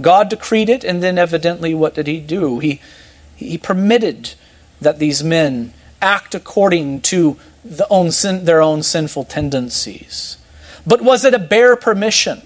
[0.00, 2.58] God decreed it, and then evidently, what did he do?
[2.58, 2.80] He,
[3.36, 4.32] he permitted
[4.80, 10.38] that these men act according to the own sin, their own sinful tendencies.
[10.86, 12.40] But was it a bare permission?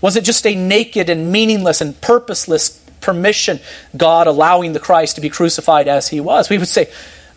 [0.00, 3.60] Was it just a naked and meaningless and purposeless permission,
[3.96, 6.48] God allowing the Christ to be crucified as he was?
[6.48, 6.90] We would say,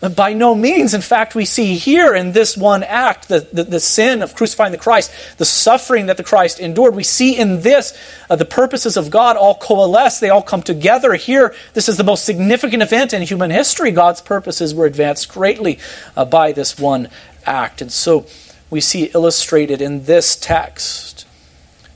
[0.08, 0.94] by no means.
[0.94, 4.72] In fact, we see here in this one act the, the, the, sin of crucifying
[4.72, 6.96] the Christ, the suffering that the Christ endured.
[6.96, 7.96] We see in this
[8.28, 11.14] uh, the purposes of God all coalesce, they all come together.
[11.14, 13.92] Here, this is the most significant event in human history.
[13.92, 15.78] God's purposes were advanced greatly
[16.16, 17.08] uh, by this one
[17.46, 17.80] act.
[17.80, 18.26] And so
[18.70, 21.11] we see illustrated in this text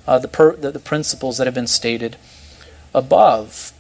[0.06, 2.16] uh, the, per, the, the principles that have been stated
[2.94, 3.72] above.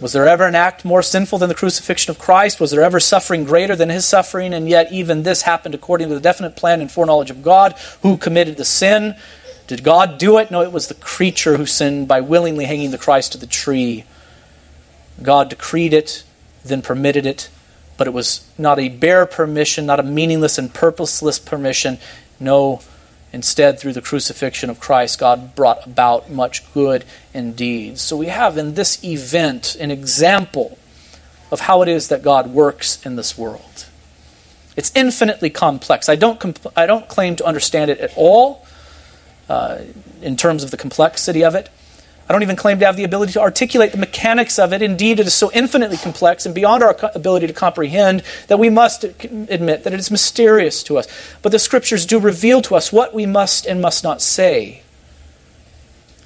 [0.00, 2.58] Was there ever an act more sinful than the crucifixion of Christ?
[2.58, 4.54] Was there ever suffering greater than his suffering?
[4.54, 7.74] And yet, even this happened according to the definite plan and foreknowledge of God.
[8.02, 9.14] Who committed the sin?
[9.66, 10.50] Did God do it?
[10.50, 14.04] No, it was the creature who sinned by willingly hanging the Christ to the tree.
[15.22, 16.24] God decreed it,
[16.64, 17.50] then permitted it,
[17.98, 21.98] but it was not a bare permission, not a meaningless and purposeless permission.
[22.40, 22.80] No,
[23.32, 27.98] instead, through the crucifixion of Christ, God brought about much good indeed.
[27.98, 30.78] So we have in this event an example
[31.50, 33.86] of how it is that God works in this world.
[34.76, 36.08] It's infinitely complex.
[36.08, 38.66] I don't, comp- I don't claim to understand it at all
[39.48, 39.78] uh,
[40.22, 41.68] in terms of the complexity of it.
[42.30, 44.82] I don't even claim to have the ability to articulate the mechanics of it.
[44.82, 49.02] Indeed, it is so infinitely complex and beyond our ability to comprehend that we must
[49.02, 51.08] admit that it is mysterious to us.
[51.42, 54.82] But the scriptures do reveal to us what we must and must not say.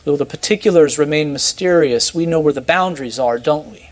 [0.05, 3.89] Though the particulars remain mysterious, we know where the boundaries are, don't we?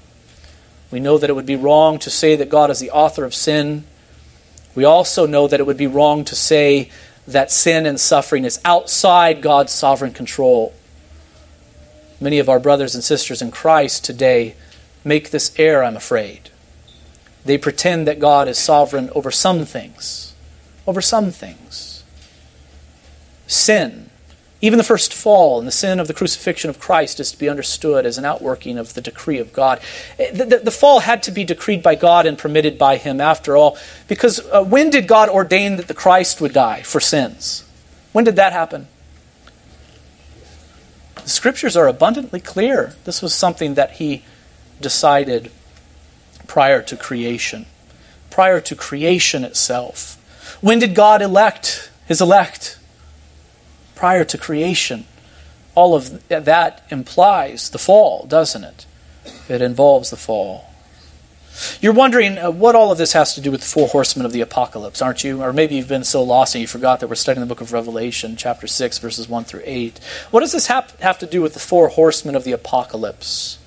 [0.91, 3.35] We know that it would be wrong to say that God is the author of
[3.35, 3.85] sin.
[4.75, 6.91] We also know that it would be wrong to say
[7.27, 10.75] that sin and suffering is outside God's sovereign control.
[12.23, 14.55] Many of our brothers and sisters in Christ today
[15.03, 16.51] make this error, I'm afraid.
[17.45, 20.33] They pretend that God is sovereign over some things,
[20.87, 22.05] over some things.
[23.49, 24.09] Sin,
[24.61, 27.49] even the first fall and the sin of the crucifixion of Christ, is to be
[27.49, 29.81] understood as an outworking of the decree of God.
[30.17, 33.57] The, the, the fall had to be decreed by God and permitted by Him, after
[33.57, 37.69] all, because uh, when did God ordain that the Christ would die for sins?
[38.13, 38.87] When did that happen?
[41.25, 42.95] The scriptures are abundantly clear.
[43.05, 44.25] This was something that He
[44.81, 45.51] decided
[46.47, 47.67] prior to creation,
[48.31, 50.19] prior to creation itself.
[50.61, 52.79] When did God elect His elect?
[54.03, 55.05] prior to creation.
[55.77, 58.85] All of that implies the fall, doesn't it?
[59.49, 60.72] It involves the fall.
[61.81, 64.33] You're wondering uh, what all of this has to do with the four horsemen of
[64.33, 65.43] the apocalypse, aren't you?
[65.43, 67.73] Or maybe you've been so lost and you forgot that we're studying the book of
[67.73, 70.01] Revelation, chapter 6, verses 1 through 8.
[70.31, 73.59] What does this have, have to do with the four horsemen of the apocalypse?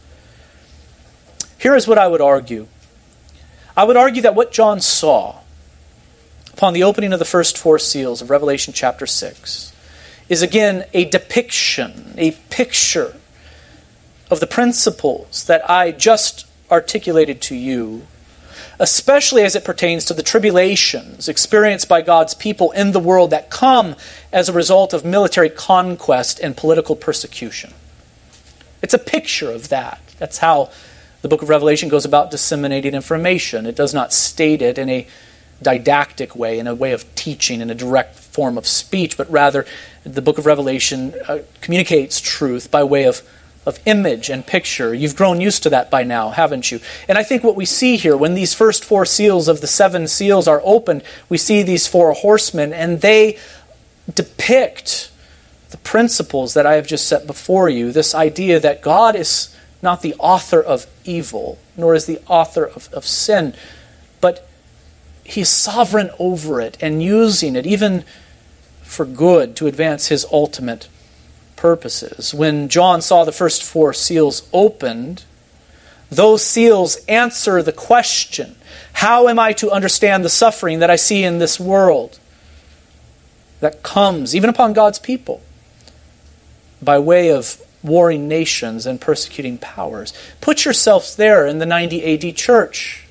[1.58, 2.67] Here is what I would argue
[3.78, 5.39] I would argue that what John saw
[6.54, 9.74] upon the opening of the first four seals of Revelation chapter 6
[10.30, 13.17] is again a depiction, a picture
[14.32, 18.08] of the principles that I just articulated to you,
[18.80, 23.49] especially as it pertains to the tribulations experienced by God's people in the world that
[23.49, 23.95] come
[24.32, 27.73] as a result of military conquest and political persecution.
[28.82, 30.01] It's a picture of that.
[30.19, 30.69] That's how
[31.21, 33.65] the book of Revelation goes about disseminating information.
[33.65, 35.08] It does not state it in a
[35.62, 39.65] didactic way, in a way of teaching, in a direct form of speech, but rather
[40.04, 43.21] the book of Revelation uh, communicates truth by way of,
[43.65, 44.93] of image and picture.
[44.93, 46.80] You've grown used to that by now, haven't you?
[47.08, 50.08] And I think what we see here, when these first four seals of the seven
[50.08, 53.38] seals are opened, we see these four horsemen, and they
[54.13, 55.12] depict
[55.71, 60.01] the principles that I have just set before you this idea that God is not
[60.01, 63.56] the author of evil, nor is the author of, of sin,
[64.21, 64.47] but
[65.23, 68.06] He's sovereign over it and using it, even
[68.84, 70.88] for good, to advance His ultimate
[71.56, 72.34] purposes.
[72.34, 75.24] When John saw the first four seals opened,
[76.10, 78.56] those seals answer the question
[78.94, 82.20] How am I to understand the suffering that I see in this world
[83.60, 85.41] that comes, even upon God's people,
[86.82, 90.13] by way of warring nations and persecuting powers?
[90.41, 93.08] Put yourselves there in the 90 AD church.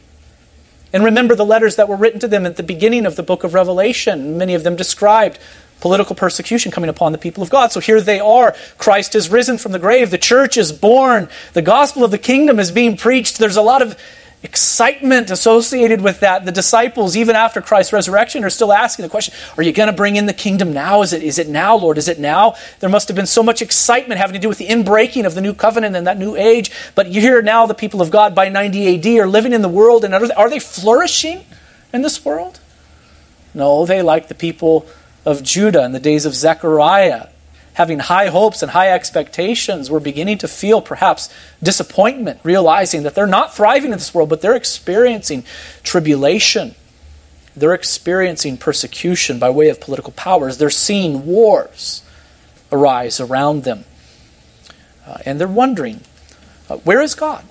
[0.92, 3.42] And remember the letters that were written to them at the beginning of the book
[3.42, 4.38] of Revelation.
[4.38, 5.40] Many of them described
[5.84, 7.70] political persecution coming upon the people of God.
[7.70, 8.56] So here they are.
[8.78, 10.10] Christ is risen from the grave.
[10.10, 11.28] The church is born.
[11.52, 13.36] The gospel of the kingdom is being preached.
[13.38, 13.94] There's a lot of
[14.42, 16.46] excitement associated with that.
[16.46, 19.92] The disciples, even after Christ's resurrection, are still asking the question Are you going to
[19.92, 21.02] bring in the kingdom now?
[21.02, 21.98] Is it, is it now, Lord?
[21.98, 22.54] Is it now?
[22.80, 25.42] There must have been so much excitement having to do with the inbreaking of the
[25.42, 26.70] new covenant and that new age.
[26.94, 30.02] But here now the people of God by 90 AD are living in the world,
[30.02, 31.44] and are they flourishing
[31.92, 32.60] in this world?
[33.52, 34.86] No, they, like the people
[35.24, 37.28] of Judah in the days of Zechariah,
[37.74, 43.26] having high hopes and high expectations, were beginning to feel perhaps disappointment, realizing that they're
[43.26, 45.44] not thriving in this world, but they're experiencing
[45.82, 46.74] tribulation.
[47.56, 50.58] They're experiencing persecution by way of political powers.
[50.58, 52.02] They're seeing wars
[52.70, 53.84] arise around them.
[55.06, 56.00] Uh, and they're wondering,
[56.68, 57.44] uh, where is God?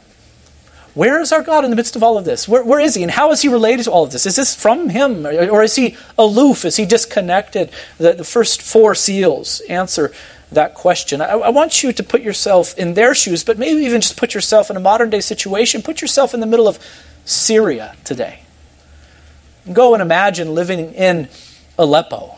[0.93, 2.47] Where is our God in the midst of all of this?
[2.47, 3.01] Where, where is He?
[3.01, 4.25] And how is He related to all of this?
[4.25, 5.25] Is this from Him?
[5.25, 6.65] Or is He aloof?
[6.65, 7.71] Is He disconnected?
[7.97, 10.13] The, the first four seals answer
[10.51, 11.19] that question.
[11.19, 14.35] I, I, want you to put yourself in their shoes, but maybe even just put
[14.35, 15.81] yourself in a modern day situation.
[15.81, 16.77] Put yourself in the middle of
[17.25, 18.41] Syria today.
[19.71, 21.27] Go and imagine living in
[21.79, 22.37] Aleppo,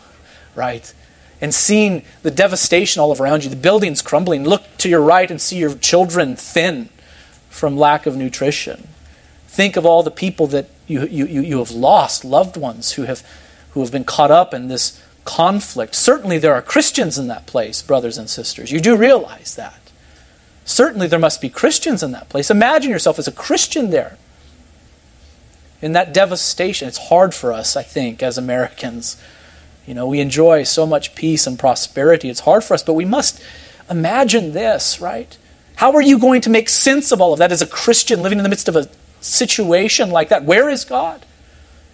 [0.55, 0.93] right?
[1.41, 4.45] And seeing the devastation all around you, the buildings crumbling.
[4.45, 6.89] Look to your right and see your children thin
[7.55, 8.89] from lack of nutrition.
[9.47, 13.23] Think of all the people that you, you, you have lost, loved ones who have,
[13.71, 15.95] who have been caught up in this conflict.
[15.95, 18.73] Certainly, there are Christians in that place, brothers and sisters.
[18.73, 19.79] You do realize that.
[20.65, 22.51] Certainly, there must be Christians in that place.
[22.51, 24.17] Imagine yourself as a Christian there.
[25.81, 29.15] In that devastation, it's hard for us, I think, as Americans.
[29.87, 32.29] You know, we enjoy so much peace and prosperity.
[32.29, 33.41] It's hard for us, but we must
[33.89, 35.37] imagine this, right?
[35.75, 38.39] How are you going to make sense of all of that as a Christian living
[38.39, 38.89] in the midst of a
[39.21, 40.43] situation like that?
[40.43, 41.25] Where is God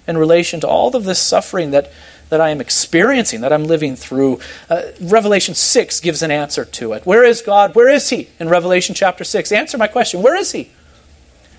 [0.08, 1.92] in relation to all of this suffering that
[2.32, 4.40] that I am experiencing, that I'm living through.
[4.70, 7.06] Uh, Revelation 6 gives an answer to it.
[7.06, 7.76] Where is God?
[7.76, 8.30] Where is He?
[8.40, 9.52] In Revelation chapter 6.
[9.52, 10.22] Answer my question.
[10.22, 10.72] Where is He?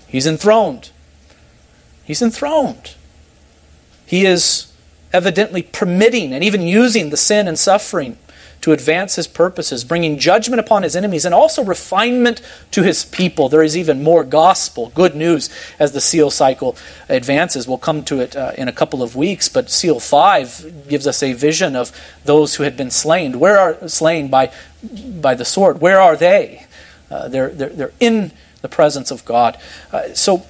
[0.07, 0.89] He's enthroned.
[2.03, 2.95] He's enthroned.
[4.07, 4.73] He is
[5.13, 8.17] evidently permitting and even using the sin and suffering
[8.63, 12.41] to advance his purposes, bringing judgment upon his enemies and also refinement
[12.71, 13.49] to his people.
[13.49, 15.49] There is even more gospel, good news,
[15.79, 16.77] as the seal cycle
[17.09, 17.67] advances.
[17.67, 21.21] We'll come to it uh, in a couple of weeks, but seal 5 gives us
[21.21, 21.91] a vision of
[22.23, 23.37] those who had been slain.
[23.37, 24.49] Where are slain by,
[24.81, 25.81] by the sword?
[25.81, 26.65] Where are they?
[27.11, 29.57] Uh, they're, they're, they're in the presence of God.
[29.91, 30.45] Uh, so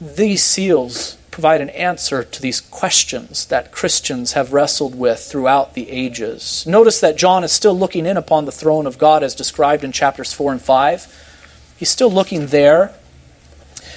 [0.00, 5.90] these seals provide an answer to these questions that Christians have wrestled with throughout the
[5.90, 6.64] ages.
[6.64, 9.90] Notice that John is still looking in upon the throne of God as described in
[9.90, 11.74] chapters 4 and 5.
[11.76, 12.94] He's still looking there.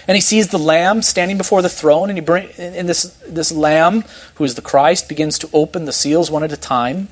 [0.08, 3.52] And he sees the lamb standing before the throne, and he bring, and this, this
[3.52, 4.04] lamb,
[4.36, 7.10] who is the Christ, begins to open the seals one at a time.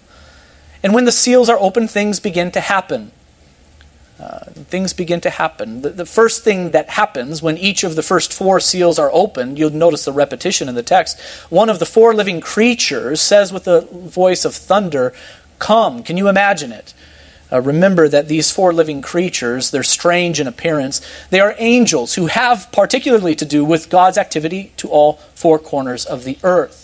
[0.81, 3.11] And when the seals are opened, things begin to happen.
[4.17, 5.81] Uh, things begin to happen.
[5.81, 9.59] The, the, first thing that happens when each of the first four seals are opened,
[9.59, 11.19] you'll notice the repetition in the text.
[11.49, 15.13] One of the four living creatures says with a voice of thunder,
[15.59, 16.01] Come.
[16.01, 16.93] Can you imagine it?
[17.51, 21.01] Uh, remember that these four living creatures, they're strange in appearance.
[21.29, 26.05] They are angels who have particularly to do with God's activity to all four corners
[26.05, 26.83] of the earth.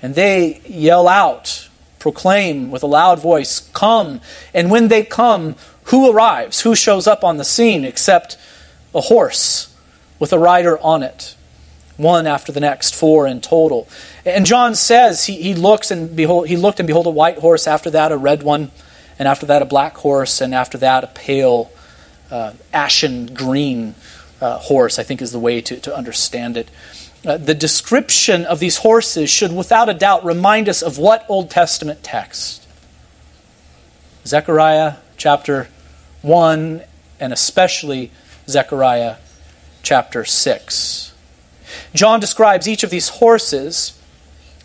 [0.00, 1.68] And they yell out,
[1.98, 4.20] proclaim with a loud voice, Come.
[4.54, 5.56] And when they come,
[5.88, 6.60] who arrives?
[6.60, 8.36] Who shows up on the scene except
[8.94, 9.74] a horse
[10.18, 11.34] with a rider on it?
[11.96, 13.88] One after the next, four in total.
[14.24, 17.66] And John says he, he looks and behold he looked and behold a white horse,
[17.66, 18.70] after that a red one,
[19.18, 21.72] and after that a black horse, and after that a pale
[22.30, 23.94] uh, ashen green
[24.40, 26.70] uh, horse, I think is the way to, to understand it.
[27.26, 31.50] Uh, the description of these horses should without a doubt remind us of what Old
[31.50, 32.66] Testament text?
[34.24, 35.68] Zechariah chapter
[36.22, 36.82] 1
[37.20, 38.10] and especially
[38.48, 39.16] Zechariah
[39.82, 41.12] chapter 6.
[41.94, 43.98] John describes each of these horses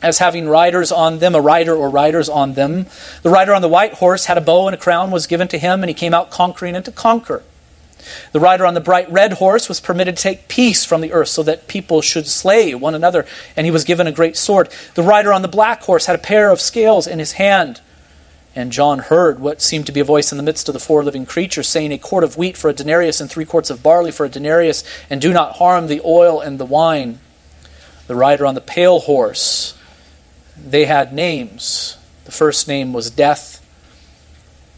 [0.01, 2.88] as having riders on them, a rider or riders on them.
[3.22, 5.58] The rider on the white horse had a bow and a crown was given to
[5.58, 7.43] him, and he came out conquering and to conquer.
[8.34, 11.30] The rider on the bright red horse was permitted to take peace from the earth
[11.30, 13.26] so that people should slay one another,
[13.56, 14.70] and he was given a great sword.
[14.95, 17.80] The rider on the black horse had a pair of scales in his hand
[18.56, 21.04] and John heard what seemed to be a voice in the midst of the four
[21.04, 24.12] living creatures saying, A quart of wheat for a denarius and three quarts of barley
[24.12, 27.20] for a denarius, and do not harm the oil and the wine.
[28.08, 29.78] The rider on the pale horse,
[30.56, 31.97] they had names.
[32.26, 33.60] The first name was Death,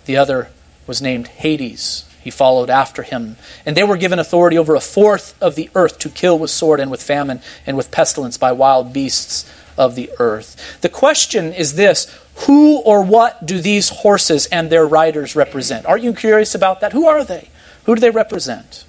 [0.06, 0.50] the other
[0.88, 2.06] was named Hades.
[2.22, 3.38] He followed after him.
[3.68, 6.80] And they were given authority over a fourth of the earth to kill with sword
[6.80, 9.46] and with famine and with pestilence by wild beasts
[9.78, 10.80] of the earth.
[10.82, 12.08] The question is this
[12.40, 15.86] who or what do these horses and their riders represent?
[15.86, 16.92] Aren't you curious about that?
[16.92, 17.50] Who are they?
[17.86, 18.84] Who do they represent?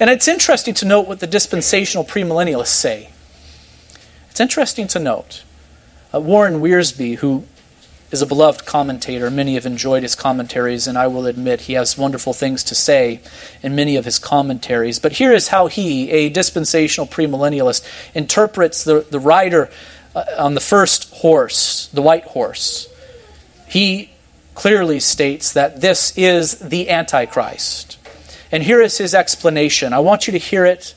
[0.00, 3.10] And it's interesting to note what the dispensational premillennialists say.
[4.30, 5.44] It's interesting to note.
[6.12, 7.44] Uh, Warren Wiersbe, who
[8.10, 11.98] is a beloved commentator, many have enjoyed his commentaries, and I will admit he has
[11.98, 13.20] wonderful things to say
[13.62, 14.98] in many of his commentaries.
[14.98, 19.70] But here is how he, a dispensational premillennialist, interprets the, the rider
[20.14, 22.88] Uh, on the first horse, the white horse,
[23.66, 24.10] he
[24.54, 27.98] clearly states that this is the Antichrist.
[28.52, 29.92] And here is his explanation.
[29.92, 30.94] I want you to hear it,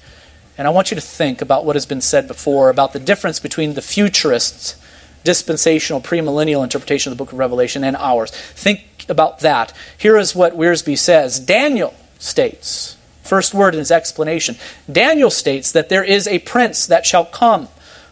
[0.58, 3.40] and I want you to think about what has been said before about the difference
[3.40, 4.76] between the futurists'
[5.24, 8.32] dispensational premillennial interpretation of the book of Revelation and ours.
[8.32, 9.74] Think about that.
[9.98, 14.56] Here is what Wiersbe says Daniel states, first word in his explanation
[14.92, 17.68] Daniel states that there is a prince that shall come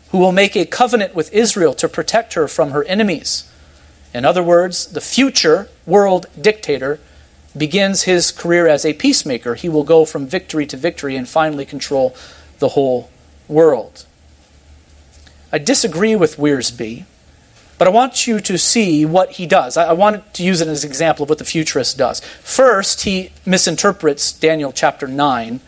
[0.09, 3.49] who will make a covenant with Israel to protect her from her enemies
[4.13, 6.99] In other words, the future world dictator
[7.57, 9.55] begins his career as a peacemaker.
[9.55, 12.15] He will go from victory to victory and finally control
[12.59, 13.09] the whole
[13.49, 14.05] world.
[15.51, 17.05] I disagree with Wiersbe,
[17.77, 19.75] but I want you to see what he does.
[19.75, 22.21] I, want to use it as an example of what the futurist does.
[22.41, 25.59] First, he misinterprets Daniel chapter 9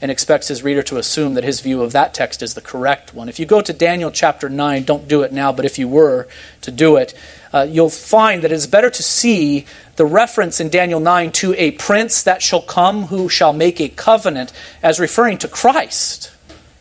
[0.00, 3.14] and expects his reader to assume that his view of that text is the correct
[3.14, 3.28] one.
[3.28, 6.28] If you go to Daniel chapter 9, don't do it now, but if you were
[6.60, 7.14] to do it,
[7.52, 9.64] uh, you'll find that it is better to see
[9.96, 13.88] the reference in Daniel 9 to a prince that shall come who shall make a
[13.88, 16.30] covenant as referring to Christ,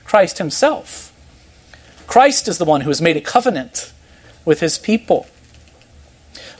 [0.03, 1.13] Christ himself.
[2.07, 3.93] Christ is the one who has made a covenant
[4.43, 5.27] with his people.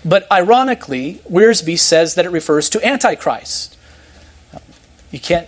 [0.05, 3.77] But ironically, Wiersbe says that it refers to Antichrist.
[5.11, 5.47] You can't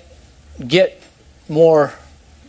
[0.65, 1.01] get
[1.49, 1.93] more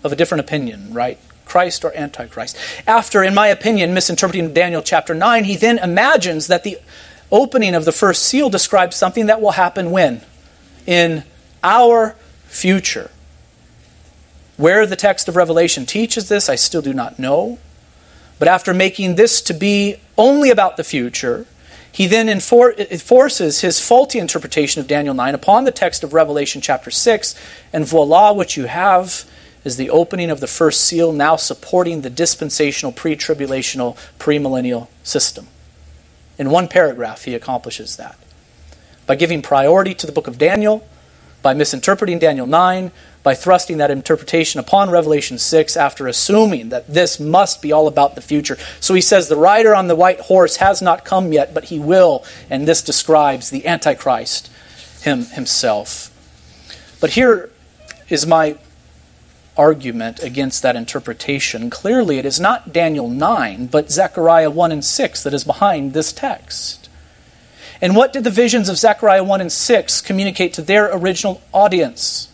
[0.05, 1.19] of a different opinion, right?
[1.45, 2.57] Christ or Antichrist.
[2.87, 6.79] After, in my opinion, misinterpreting Daniel chapter 9, he then imagines that the
[7.31, 10.23] opening of the first seal describes something that will happen when?
[10.87, 11.25] In
[11.63, 13.11] our future.
[14.57, 17.59] Where the text of Revelation teaches this, I still do not know.
[18.39, 21.47] But after making this to be only about the future,
[21.91, 26.91] he then enforces his faulty interpretation of Daniel 9 upon the text of Revelation chapter
[26.91, 27.34] 6,
[27.72, 29.24] and voila, what you have
[29.64, 35.49] is the opening of the first seal, now supporting the dispensational, pre tribulational, premillennial system.
[36.39, 38.16] In one paragraph, he accomplishes that.
[39.07, 40.86] By giving priority to the book of Daniel,
[41.43, 42.93] by misinterpreting Daniel 9,
[43.29, 48.14] by thrusting that interpretation upon Revelation 6 after assuming that this must be all about
[48.14, 48.57] the future.
[48.81, 51.79] So he says, The rider on the white horse has not come yet, but he
[51.79, 52.24] will.
[52.49, 54.51] And this describes the Antichrist
[55.03, 56.11] him, himself.
[57.03, 57.51] But here
[58.09, 58.57] is my
[59.59, 61.68] argument against that interpretation.
[61.68, 66.14] Clearly, it is not Daniel 9, but Zechariah 1 and 6 that is behind this
[66.14, 66.89] text.
[67.83, 72.29] And what did the visions of Zechariah 1 and 6 communicate to their original audience?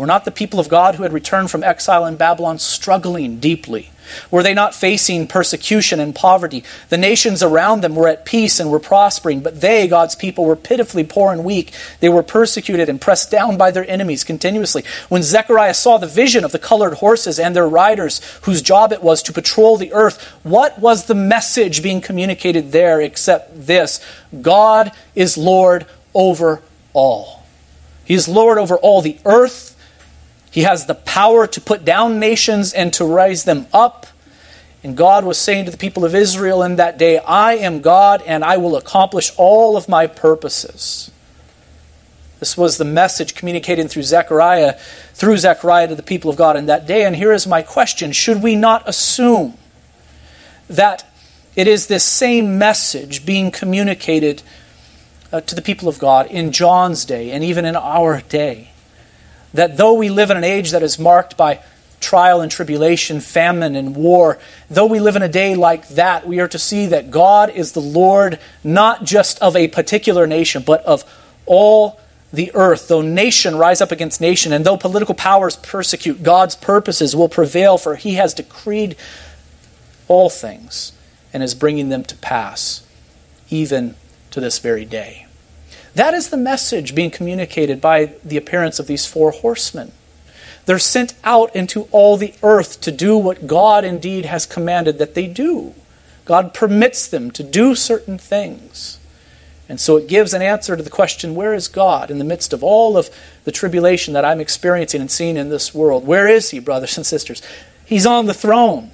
[0.00, 3.90] Were not the people of God who had returned from exile in Babylon struggling deeply?
[4.30, 6.64] Were they not facing persecution and poverty?
[6.88, 10.56] The nations around them were at peace and were prospering, but they, God's people, were
[10.56, 11.74] pitifully poor and weak.
[12.00, 14.84] They were persecuted and pressed down by their enemies continuously.
[15.10, 19.02] When Zechariah saw the vision of the colored horses and their riders, whose job it
[19.02, 24.00] was to patrol the earth, what was the message being communicated there except this
[24.40, 25.84] God is Lord
[26.14, 26.62] over
[26.94, 27.44] all?
[28.06, 29.69] He is Lord over all the earth
[30.50, 34.06] he has the power to put down nations and to raise them up.
[34.82, 38.22] And God was saying to the people of Israel in that day, I am God
[38.26, 41.10] and I will accomplish all of my purposes.
[42.40, 44.78] This was the message communicated through Zechariah,
[45.12, 47.04] through Zechariah to the people of God in that day.
[47.04, 49.58] And here is my question Should we not assume
[50.68, 51.06] that
[51.54, 54.42] it is this same message being communicated
[55.30, 58.69] uh, to the people of God in John's day and even in our day?
[59.54, 61.60] That though we live in an age that is marked by
[62.00, 64.38] trial and tribulation, famine and war,
[64.68, 67.72] though we live in a day like that, we are to see that God is
[67.72, 71.04] the Lord not just of a particular nation, but of
[71.46, 72.00] all
[72.32, 72.88] the earth.
[72.88, 77.76] Though nation rise up against nation, and though political powers persecute, God's purposes will prevail,
[77.76, 78.96] for he has decreed
[80.08, 80.92] all things
[81.32, 82.86] and is bringing them to pass,
[83.50, 83.94] even
[84.30, 85.26] to this very day.
[85.94, 89.92] That is the message being communicated by the appearance of these four horsemen.
[90.66, 95.14] They're sent out into all the earth to do what God indeed has commanded that
[95.14, 95.74] they do.
[96.24, 98.98] God permits them to do certain things.
[99.68, 102.52] And so it gives an answer to the question where is God in the midst
[102.52, 103.08] of all of
[103.44, 106.06] the tribulation that I'm experiencing and seeing in this world?
[106.06, 107.40] Where is He, brothers and sisters?
[107.84, 108.90] He's on the throne.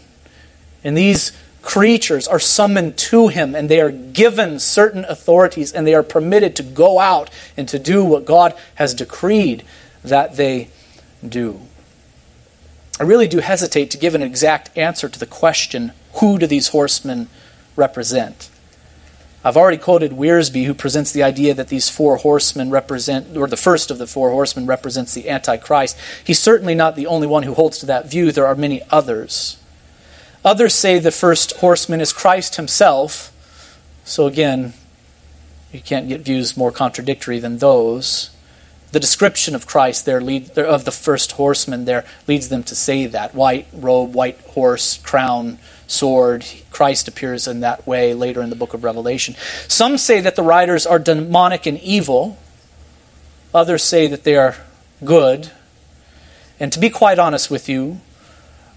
[0.85, 1.33] And these
[1.67, 6.55] creatures are summoned to him and they are given certain authorities and they are permitted
[6.55, 9.65] to go out and to do what God has decreed
[10.05, 10.69] that they
[11.29, 11.61] do.
[13.01, 16.69] I really do hesitate to give an exact answer to the question who do these
[16.69, 17.29] horsemen
[17.75, 18.49] represent?
[19.45, 23.57] I've already quoted Wiersbe, who presents the idea that these four horsemen represent, or the
[23.57, 25.99] first of the four horsemen represents the Antichrist.
[26.25, 28.31] He's certainly not the only one who holds to that view.
[28.31, 29.59] There are many others.
[30.47, 33.33] Others say the first horseman is Christ himself.
[34.05, 34.75] So again,
[35.73, 38.31] you can't get views more contradictory than those.
[38.93, 43.07] The description of Christ there, lead, of the first horseman there, leads them to say
[43.07, 46.47] that white robe, white horse, crown, sword.
[46.71, 49.35] Christ appears in that way later in the book of Revelation.
[49.67, 52.39] Some say that the riders are demonic and evil.
[53.53, 54.55] Others say that they are
[55.05, 55.51] good.
[56.61, 58.01] And to be quite honest with you,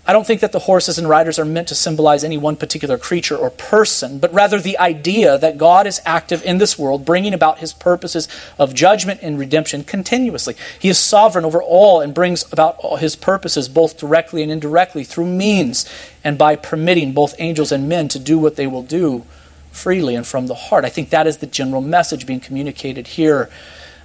[0.09, 2.97] I don't think that the horses and riders are meant to symbolize any one particular
[2.97, 7.31] creature or person, but rather the idea that God is active in this world, bringing
[7.31, 10.55] about his purposes of judgment and redemption continuously.
[10.79, 15.27] He is sovereign over all and brings about his purposes both directly and indirectly through
[15.27, 15.87] means
[16.23, 19.25] and by permitting both angels and men to do what they will do
[19.71, 20.85] freely and from the heart.
[20.85, 23.47] I think that is the general message being communicated here.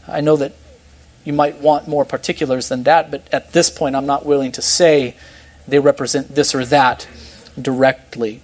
[0.06, 0.52] I know that
[1.24, 4.60] you might want more particulars than that, but at this point, I'm not willing to
[4.60, 5.14] say
[5.66, 7.08] they represent this or that
[7.60, 8.40] directly.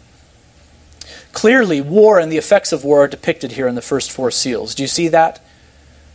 [1.32, 4.74] Clearly, war and the effects of war are depicted here in the first four seals.
[4.74, 5.40] Do you see that?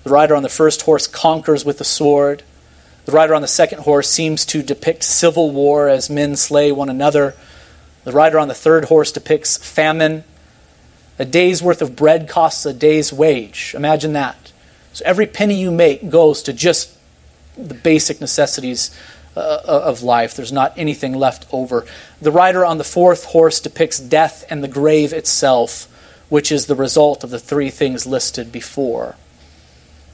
[0.03, 2.43] The rider on the first horse conquers with the sword.
[3.06, 6.89] The rider on the second horse seems to depict civil war as men slay one
[6.89, 7.36] another.
[8.03, 10.24] The rider on the third horse depicts famine.
[11.18, 13.74] A day's worth of bread costs a day's wage.
[13.76, 14.51] Imagine that.
[14.93, 16.95] So every penny you make goes to just
[17.58, 18.95] the basic necessities
[19.36, 20.36] uh, of life.
[20.36, 21.86] There's not anything left over.
[22.22, 25.88] The rider on the fourth horse depicts death and the grave itself,
[26.30, 29.16] which is the result of the three things listed before.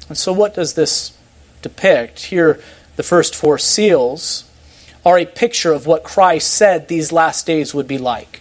[0.07, 1.17] And so, what does this
[1.61, 2.25] depict?
[2.25, 2.59] Here,
[2.95, 4.49] the first four seals
[5.05, 8.40] are a picture of what Christ said these last days would be like.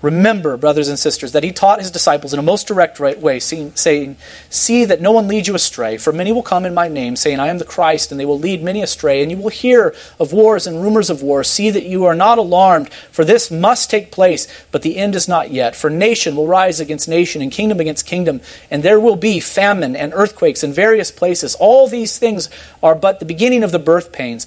[0.00, 4.16] Remember, brothers and sisters, that he taught his disciples in a most direct way, saying,
[4.48, 7.40] See that no one leads you astray, for many will come in my name, saying,
[7.40, 9.22] I am the Christ, and they will lead many astray.
[9.22, 11.48] And you will hear of wars and rumors of wars.
[11.48, 15.26] See that you are not alarmed, for this must take place, but the end is
[15.26, 15.74] not yet.
[15.74, 18.40] For nation will rise against nation, and kingdom against kingdom,
[18.70, 21.56] and there will be famine and earthquakes in various places.
[21.56, 22.48] All these things
[22.84, 24.46] are but the beginning of the birth pains.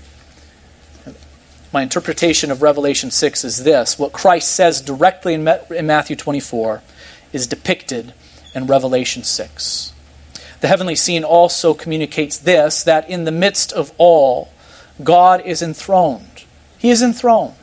[1.73, 6.81] my interpretation of Revelation 6 is this what Christ says directly in, Matthew 24
[7.31, 8.13] is depicted
[8.53, 9.93] in Revelation 6.
[10.59, 14.51] The heavenly scene also communicates this that in the midst of all,
[15.03, 16.43] God is enthroned.
[16.77, 17.55] He is enthroned.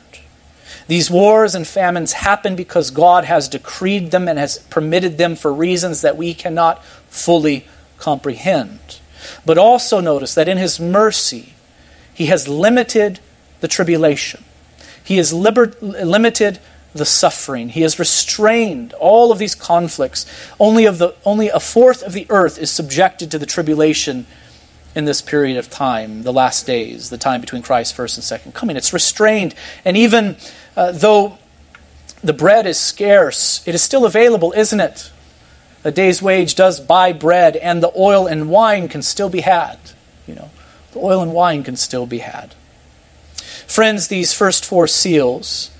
[0.86, 5.52] These wars and famines happen because God has decreed them and has permitted them for
[5.52, 7.66] reasons that we cannot fully
[7.98, 9.00] comprehend.
[9.44, 11.52] But also notice that in His mercy,
[12.14, 13.20] He has limited
[13.60, 14.44] the tribulation.
[15.02, 16.60] He has liber- limited
[16.94, 17.70] the suffering.
[17.70, 20.26] He has restrained all of these conflicts.
[20.58, 24.26] Only, of the, only a fourth of the earth is subjected to the tribulation
[24.94, 28.54] in this period of time, the last days, the time between Christ's first and second
[28.54, 28.76] coming.
[28.76, 29.54] It's restrained.
[29.84, 30.36] And even
[30.76, 31.38] uh, though
[32.22, 35.10] the bread is scarce, it is still available, isn't it?
[35.84, 39.78] A day's wage does buy bread, and the oil and wine can still be had.
[40.26, 40.50] You know,
[40.92, 42.54] the oil and wine can still be had.
[43.68, 45.70] Friends, these first four seals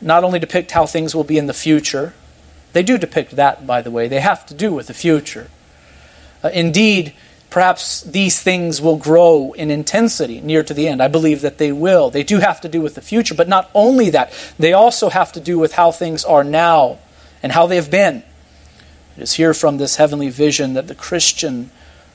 [0.00, 2.14] not only depict how things will be in the future,
[2.72, 4.06] they do depict that, by the way.
[4.06, 5.48] They have to do with the future.
[6.44, 7.12] Uh, indeed,
[7.50, 11.02] perhaps these things will grow in intensity near to the end.
[11.02, 12.08] I believe that they will.
[12.08, 15.32] They do have to do with the future, but not only that, they also have
[15.32, 16.98] to do with how things are now
[17.42, 18.22] and how they have been.
[19.16, 21.70] It is here from this heavenly vision that the Christian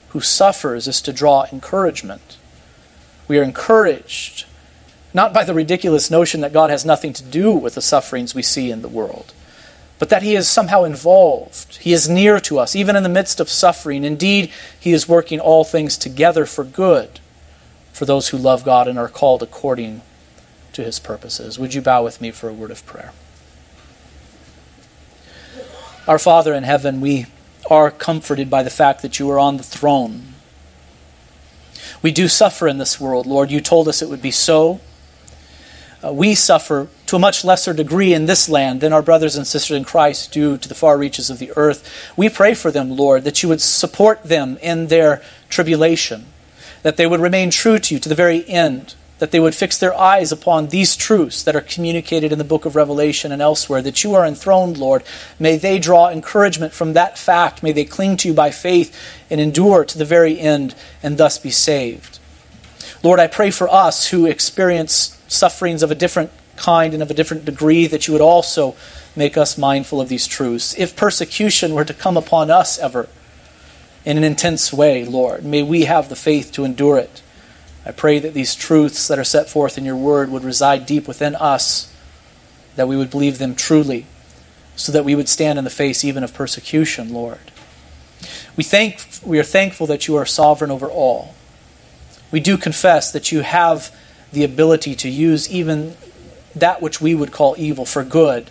[0.09, 2.37] who suffers is to draw encouragement.
[3.27, 4.45] We are encouraged
[5.13, 8.43] not by the ridiculous notion that God has nothing to do with the sufferings we
[8.43, 9.33] see in the world,
[9.97, 11.77] but that He is somehow involved.
[11.77, 14.03] He is near to us, even in the midst of suffering.
[14.03, 17.19] Indeed, He is working all things together for good
[17.91, 20.01] for those who love God and are called according
[20.73, 21.57] to His purposes.
[21.59, 23.13] Would you bow with me for a word of prayer?
[26.07, 27.27] Our Father in heaven, we
[27.69, 30.33] are comforted by the fact that you are on the throne.
[32.01, 33.51] We do suffer in this world, Lord.
[33.51, 34.79] You told us it would be so
[36.03, 39.45] uh, we suffer to a much lesser degree in this land than our brothers and
[39.45, 42.13] sisters in Christ do to the far reaches of the earth.
[42.15, 46.25] We pray for them, Lord, that you would support them in their tribulation,
[46.83, 49.77] that they would remain true to you to the very end, that they would fix
[49.77, 53.81] their eyes upon these truths that are communicated in the book of Revelation and elsewhere,
[53.81, 55.03] that you are enthroned, Lord.
[55.37, 57.61] May they draw encouragement from that fact.
[57.61, 58.95] May they cling to you by faith
[59.29, 62.19] and endure to the very end and thus be saved.
[63.03, 67.13] Lord, I pray for us who experience sufferings of a different kind and of a
[67.13, 68.75] different degree, that you would also
[69.15, 70.77] make us mindful of these truths.
[70.77, 73.07] If persecution were to come upon us ever
[74.03, 77.21] in an intense way, Lord, may we have the faith to endure it.
[77.85, 81.07] I pray that these truths that are set forth in your word would reside deep
[81.07, 81.93] within us
[82.75, 84.05] that we would believe them truly,
[84.75, 87.51] so that we would stand in the face even of persecution, Lord.
[88.55, 91.35] We, thank, we are thankful that you are sovereign over all.
[92.31, 93.93] We do confess that you have
[94.31, 95.95] the ability to use even
[96.55, 98.49] that which we would call evil for good.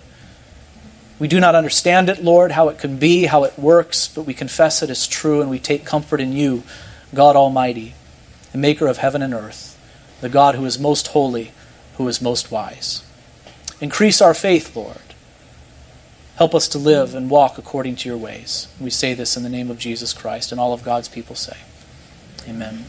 [1.18, 4.34] We do not understand it, Lord, how it can be, how it works, but we
[4.34, 6.62] confess it is true and we take comfort in you,
[7.14, 7.94] God Almighty,
[8.52, 9.78] the maker of heaven and earth,
[10.20, 11.52] the God who is most holy,
[11.96, 13.02] who is most wise.
[13.80, 14.98] Increase our faith, Lord.
[16.36, 18.68] Help us to live and walk according to your ways.
[18.80, 21.56] We say this in the name of Jesus Christ, and all of God's people say,
[22.48, 22.84] Amen.